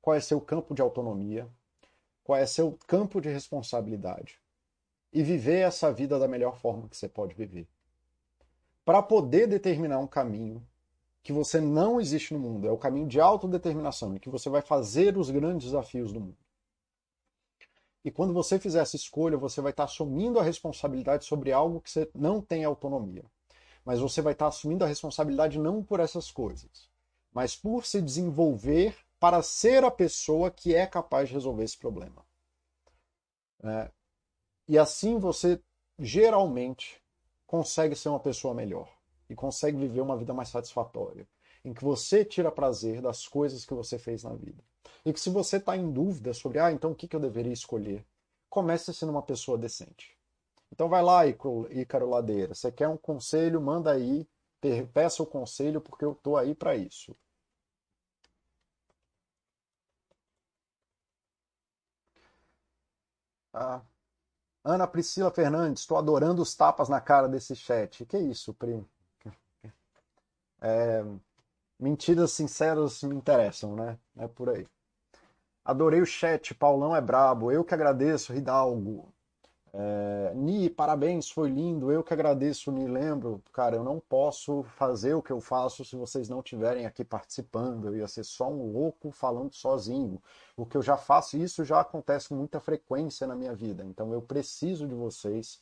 [0.00, 1.48] qual é seu campo de autonomia,
[2.24, 4.40] qual é seu campo de responsabilidade
[5.12, 7.68] e viver essa vida da melhor forma que você pode viver.
[8.84, 10.66] Para poder determinar um caminho
[11.22, 14.60] que você não existe no mundo, é o caminho de autodeterminação, em que você vai
[14.60, 16.36] fazer os grandes desafios do mundo.
[18.04, 21.90] E quando você fizer essa escolha, você vai estar assumindo a responsabilidade sobre algo que
[21.90, 23.24] você não tem autonomia.
[23.84, 26.88] Mas você vai estar assumindo a responsabilidade não por essas coisas,
[27.32, 32.26] mas por se desenvolver para ser a pessoa que é capaz de resolver esse problema.
[33.62, 33.90] É,
[34.68, 35.60] e assim você
[35.98, 37.00] geralmente
[37.46, 38.92] consegue ser uma pessoa melhor
[39.28, 41.28] e consegue viver uma vida mais satisfatória,
[41.64, 44.62] em que você tira prazer das coisas que você fez na vida.
[45.04, 47.52] E que se você está em dúvida sobre, ah, então o que, que eu deveria
[47.52, 48.04] escolher,
[48.48, 50.16] comece sendo uma pessoa decente.
[50.72, 52.54] Então vai lá, Ícaro Ladeira.
[52.54, 54.26] Você quer um conselho, manda aí,
[54.92, 57.16] peça o conselho, porque eu estou aí para isso.
[63.52, 63.82] Ah.
[64.64, 68.04] Ana Priscila Fernandes, estou adorando os tapas na cara desse chat.
[68.06, 68.84] Que isso, Pri?
[70.64, 71.02] É,
[71.82, 73.98] mentiras sinceras me interessam, né?
[74.16, 74.66] É por aí.
[75.64, 77.50] Adorei o chat, Paulão é brabo.
[77.50, 79.12] Eu que agradeço, Hidalgo.
[79.74, 81.90] É, Ni, parabéns, foi lindo.
[81.90, 82.86] Eu que agradeço, Ni.
[82.86, 87.04] Lembro, cara, eu não posso fazer o que eu faço se vocês não estiverem aqui
[87.04, 87.86] participando.
[87.86, 90.22] Eu ia ser só um louco falando sozinho.
[90.56, 93.84] O que eu já faço, isso já acontece com muita frequência na minha vida.
[93.84, 95.60] Então eu preciso de vocês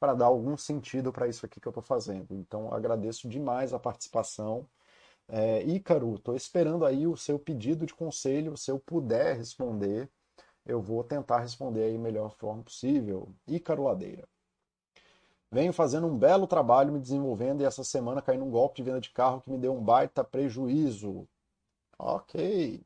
[0.00, 2.34] para dar algum sentido para isso aqui que eu estou fazendo.
[2.34, 4.66] Então agradeço demais a participação.
[5.32, 10.10] É, Ícaro, estou esperando aí o seu pedido de conselho, se eu puder responder,
[10.66, 13.32] eu vou tentar responder aí da melhor forma possível.
[13.46, 14.28] Ícaro Ladeira.
[15.52, 19.00] Venho fazendo um belo trabalho me desenvolvendo e essa semana caí num golpe de venda
[19.00, 21.28] de carro que me deu um baita prejuízo.
[21.98, 22.84] Ok.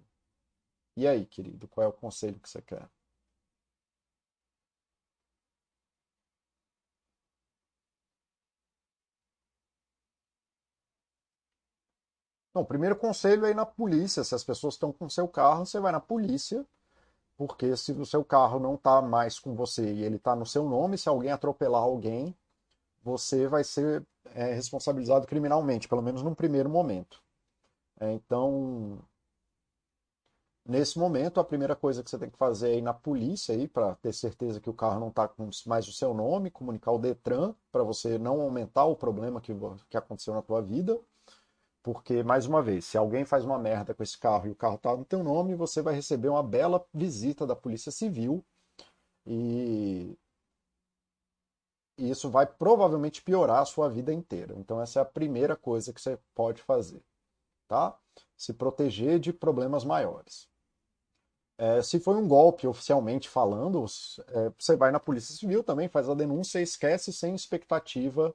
[0.97, 2.89] E aí, querido, qual é o conselho que você quer?
[12.55, 14.23] Não, o primeiro conselho é ir na polícia.
[14.23, 16.65] Se as pessoas estão com seu carro, você vai na polícia,
[17.37, 20.65] porque se o seu carro não está mais com você e ele está no seu
[20.69, 22.35] nome, se alguém atropelar alguém,
[23.03, 27.21] você vai ser é, responsabilizado criminalmente, pelo menos num primeiro momento.
[28.01, 28.99] É, então,
[30.65, 33.67] nesse momento, a primeira coisa que você tem que fazer é ir na polícia aí
[33.69, 36.99] para ter certeza que o carro não está com mais o seu nome, comunicar o
[36.99, 39.53] Detran para você não aumentar o problema que,
[39.91, 41.01] que aconteceu na tua vida.
[41.85, 44.77] Porque, mais uma vez, se alguém faz uma merda com esse carro e o carro
[44.77, 48.43] está no teu nome, você vai receber uma bela visita da Polícia Civil
[49.27, 50.17] e
[51.97, 54.55] e isso vai provavelmente piorar a sua vida inteira.
[54.57, 57.03] Então essa é a primeira coisa que você pode fazer,
[57.69, 57.97] tá?
[58.37, 60.49] Se proteger de problemas maiores.
[61.59, 63.85] É, se foi um golpe oficialmente falando,
[64.29, 68.35] é, você vai na Polícia Civil também, faz a denúncia e esquece sem expectativa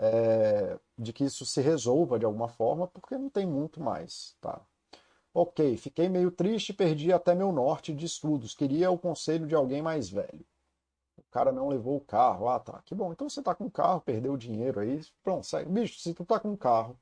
[0.00, 4.60] é, de que isso se resolva de alguma forma, porque não tem muito mais, tá?
[5.34, 9.82] Ok, fiquei meio triste, perdi até meu norte de estudos, queria o conselho de alguém
[9.82, 10.44] mais velho
[11.20, 12.48] o cara não levou o carro.
[12.48, 12.82] Ah, tá.
[12.84, 13.12] Que bom.
[13.12, 15.00] Então você tá com o carro, perdeu o dinheiro aí.
[15.22, 15.64] Pronto, sai.
[15.64, 16.98] Bicho, se tu tá com o carro,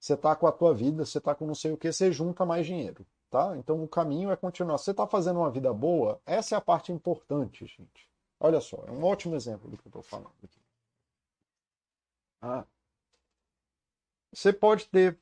[0.00, 2.46] você tá com a tua vida, você tá com não sei o que, você junta
[2.46, 3.56] mais dinheiro, tá?
[3.58, 4.78] Então o caminho é continuar.
[4.78, 8.08] Você tá fazendo uma vida boa, essa é a parte importante, gente.
[8.40, 10.61] Olha só, é um ótimo exemplo do que eu tô falando aqui.
[14.32, 15.18] Você pode ter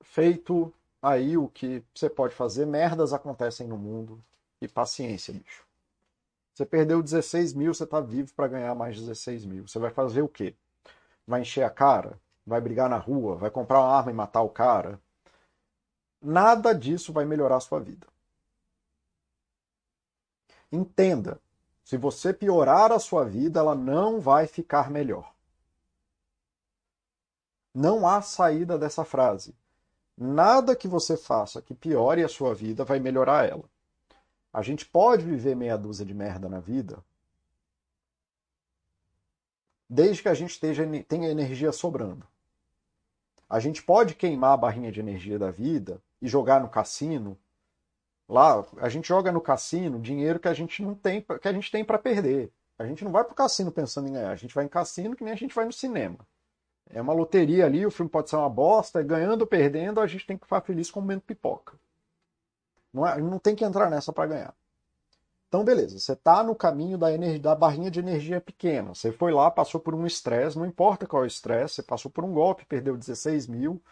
[0.00, 4.22] feito aí o que você pode fazer, merdas acontecem no mundo,
[4.60, 5.66] e paciência, bicho.
[6.54, 9.66] Você perdeu 16 mil, você está vivo para ganhar mais 16 mil.
[9.66, 10.54] Você vai fazer o quê?
[11.26, 12.20] Vai encher a cara?
[12.46, 13.36] Vai brigar na rua?
[13.36, 15.00] Vai comprar uma arma e matar o cara?
[16.20, 18.06] Nada disso vai melhorar a sua vida.
[20.70, 21.40] Entenda,
[21.82, 25.34] se você piorar a sua vida, ela não vai ficar melhor.
[27.74, 29.54] Não há saída dessa frase.
[30.16, 33.64] Nada que você faça que piore a sua vida vai melhorar ela.
[34.52, 37.02] A gente pode viver meia dúzia de merda na vida,
[39.88, 42.26] desde que a gente esteja, tenha energia sobrando.
[43.48, 47.38] A gente pode queimar a barrinha de energia da vida e jogar no cassino.
[48.28, 51.70] Lá, a gente joga no cassino dinheiro que a gente não tem, que a gente
[51.70, 52.50] tem para perder.
[52.78, 55.24] A gente não vai pro cassino pensando em ganhar, a gente vai em cassino que
[55.24, 56.18] nem a gente vai no cinema.
[56.90, 60.26] É uma loteria ali, o filme pode ser uma bosta, ganhando ou perdendo, a gente
[60.26, 61.74] tem que ficar feliz comendo pipoca.
[62.92, 64.54] Não, é, não tem que entrar nessa para ganhar.
[65.48, 68.94] Então, beleza, você está no caminho da, energia, da barrinha de energia pequena.
[68.94, 72.10] Você foi lá, passou por um estresse, não importa qual é o estresse, você passou
[72.10, 73.82] por um golpe, perdeu 16 mil,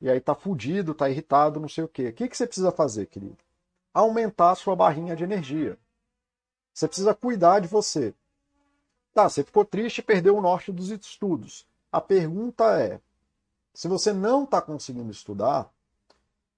[0.00, 2.08] e aí tá fudido, tá irritado, não sei o quê.
[2.08, 3.38] O que, que você precisa fazer, querido?
[3.94, 5.78] Aumentar a sua barrinha de energia.
[6.72, 8.14] Você precisa cuidar de você.
[9.14, 11.66] Tá, você ficou triste e perdeu o norte dos estudos.
[11.92, 13.00] A pergunta é:
[13.74, 15.72] se você não está conseguindo estudar,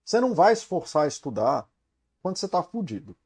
[0.05, 1.69] você não vai se forçar a estudar
[2.23, 3.17] quando você está fudido.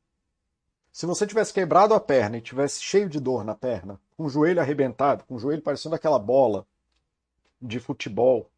[0.93, 4.29] Se você tivesse quebrado a perna e tivesse cheio de dor na perna, com o
[4.31, 6.67] joelho arrebentado, com o joelho parecendo aquela bola
[7.61, 8.51] de futebol,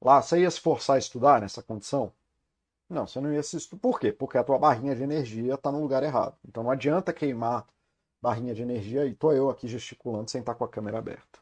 [0.00, 2.12] lá, você ia se forçar a estudar nessa condição?
[2.88, 3.80] Não, você não ia se estudar.
[3.80, 4.12] Por quê?
[4.12, 6.36] Porque a tua barrinha de energia está no lugar errado.
[6.46, 7.66] Então não adianta queimar
[8.20, 11.41] barrinha de energia e tô eu aqui gesticulando sem estar com a câmera aberta.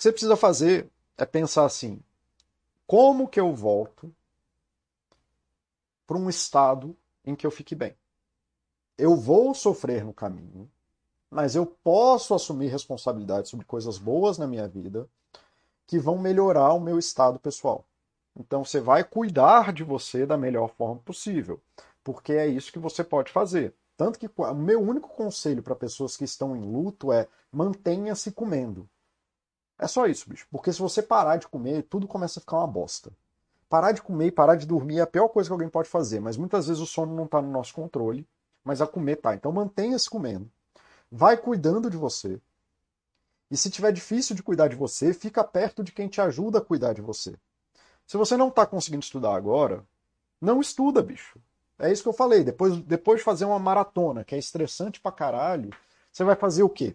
[0.00, 2.00] Que você precisa fazer é pensar assim:
[2.86, 4.10] como que eu volto
[6.06, 7.94] para um estado em que eu fique bem?
[8.96, 10.70] Eu vou sofrer no caminho,
[11.30, 15.06] mas eu posso assumir responsabilidade sobre coisas boas na minha vida
[15.86, 17.84] que vão melhorar o meu estado pessoal.
[18.34, 21.60] Então você vai cuidar de você da melhor forma possível,
[22.02, 23.74] porque é isso que você pode fazer.
[23.98, 28.88] Tanto que o meu único conselho para pessoas que estão em luto é mantenha-se comendo.
[29.80, 30.46] É só isso, bicho.
[30.50, 33.10] Porque se você parar de comer, tudo começa a ficar uma bosta.
[33.66, 36.20] Parar de comer e parar de dormir é a pior coisa que alguém pode fazer,
[36.20, 38.28] mas muitas vezes o sono não está no nosso controle,
[38.62, 39.34] mas a comer tá.
[39.34, 40.50] Então mantenha-se comendo.
[41.10, 42.38] Vai cuidando de você.
[43.50, 46.64] E se tiver difícil de cuidar de você, fica perto de quem te ajuda a
[46.64, 47.34] cuidar de você.
[48.06, 49.82] Se você não está conseguindo estudar agora,
[50.38, 51.40] não estuda, bicho.
[51.78, 52.44] É isso que eu falei.
[52.44, 55.70] Depois, depois de fazer uma maratona, que é estressante pra caralho,
[56.12, 56.94] você vai fazer o quê?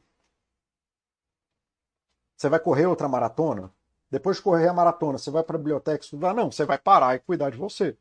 [2.35, 3.71] Você vai correr outra maratona?
[4.11, 6.33] Depois de correr a maratona, você vai para a biblioteca estudar?
[6.33, 7.97] Não, você vai parar e cuidar de você.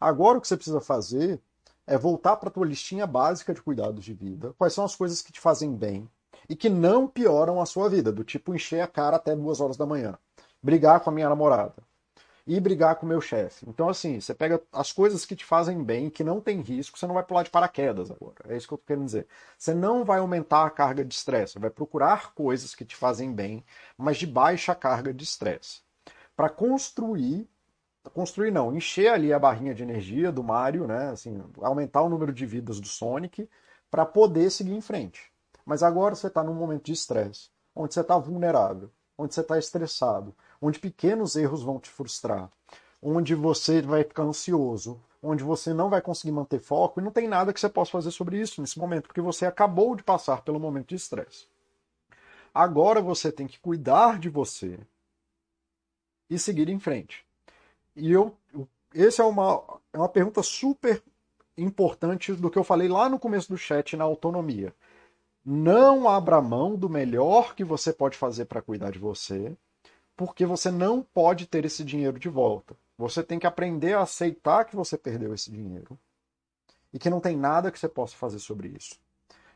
[0.00, 1.40] Agora o que você precisa fazer
[1.86, 4.52] é voltar para a tua listinha básica de cuidados de vida.
[4.58, 6.08] Quais são as coisas que te fazem bem
[6.48, 9.76] e que não pioram a sua vida, do tipo encher a cara até duas horas
[9.76, 10.18] da manhã,
[10.62, 11.82] brigar com a minha namorada,
[12.46, 13.68] e brigar com o meu chefe.
[13.68, 17.06] Então, assim, você pega as coisas que te fazem bem, que não tem risco, você
[17.06, 18.36] não vai pular de paraquedas agora.
[18.48, 19.26] É isso que eu tô querendo dizer.
[19.58, 23.32] Você não vai aumentar a carga de estresse, você vai procurar coisas que te fazem
[23.32, 23.64] bem,
[23.98, 25.80] mas de baixa carga de estresse.
[26.36, 27.48] Para construir,
[28.14, 32.32] construir não, encher ali a barrinha de energia do Mario, né, assim, aumentar o número
[32.32, 33.48] de vidas do Sonic
[33.90, 35.32] para poder seguir em frente.
[35.64, 38.90] Mas agora você está num momento de estresse, onde você está vulnerável.
[39.18, 42.50] Onde você está estressado, onde pequenos erros vão te frustrar,
[43.02, 47.26] onde você vai ficar ansioso, onde você não vai conseguir manter foco e não tem
[47.26, 50.60] nada que você possa fazer sobre isso nesse momento, porque você acabou de passar pelo
[50.60, 51.46] momento de estresse.
[52.54, 54.78] Agora você tem que cuidar de você
[56.30, 57.24] e seguir em frente.
[57.94, 58.34] E eu,
[58.94, 59.62] essa é uma,
[59.92, 61.02] é uma pergunta super
[61.56, 64.74] importante do que eu falei lá no começo do chat na autonomia.
[65.48, 69.56] Não abra mão do melhor que você pode fazer para cuidar de você,
[70.16, 72.76] porque você não pode ter esse dinheiro de volta.
[72.98, 75.96] Você tem que aprender a aceitar que você perdeu esse dinheiro
[76.92, 78.98] e que não tem nada que você possa fazer sobre isso.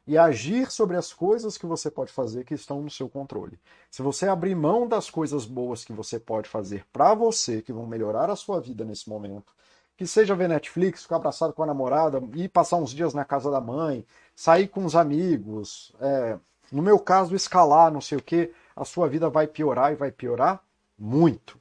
[0.07, 3.59] E agir sobre as coisas que você pode fazer que estão no seu controle.
[3.91, 7.85] Se você abrir mão das coisas boas que você pode fazer para você, que vão
[7.85, 9.53] melhorar a sua vida nesse momento,
[10.01, 13.51] que seja ver Netflix, ficar abraçado com a namorada, ir passar uns dias na casa
[13.51, 14.03] da mãe,
[14.41, 16.39] sair com os amigos, é,
[16.73, 20.11] no meu caso, escalar, não sei o que, a sua vida vai piorar e vai
[20.11, 20.65] piorar
[20.99, 21.61] muito.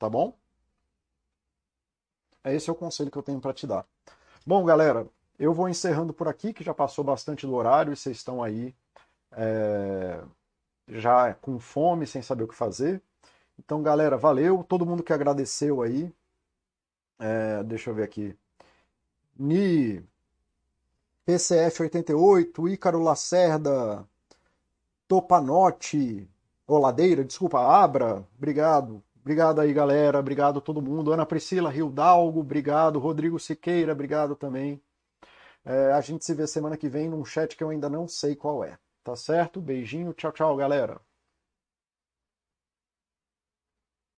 [0.00, 0.36] Tá bom?
[2.44, 3.86] Esse é o conselho que eu tenho para te dar.
[4.44, 5.06] Bom, galera,
[5.38, 8.74] eu vou encerrando por aqui, que já passou bastante do horário e vocês estão aí
[9.30, 10.20] é,
[10.88, 13.00] já com fome, sem saber o que fazer.
[13.56, 14.64] Então, galera, valeu.
[14.64, 16.12] Todo mundo que agradeceu aí.
[17.20, 18.36] É, deixa eu ver aqui.
[19.38, 20.04] Ni,
[21.26, 24.06] PCF88, Ícaro Lacerda,
[25.06, 26.28] Topanote,
[26.66, 29.02] Oladeira, desculpa, Abra, obrigado.
[29.20, 30.18] Obrigado aí, galera.
[30.18, 31.12] Obrigado a todo mundo.
[31.12, 32.98] Ana Priscila Rildalgo, obrigado.
[32.98, 34.82] Rodrigo Siqueira, obrigado também.
[35.64, 38.34] É, a gente se vê semana que vem num chat que eu ainda não sei
[38.34, 38.76] qual é.
[39.04, 39.60] Tá certo?
[39.60, 40.12] Beijinho.
[40.12, 41.00] Tchau, tchau, galera.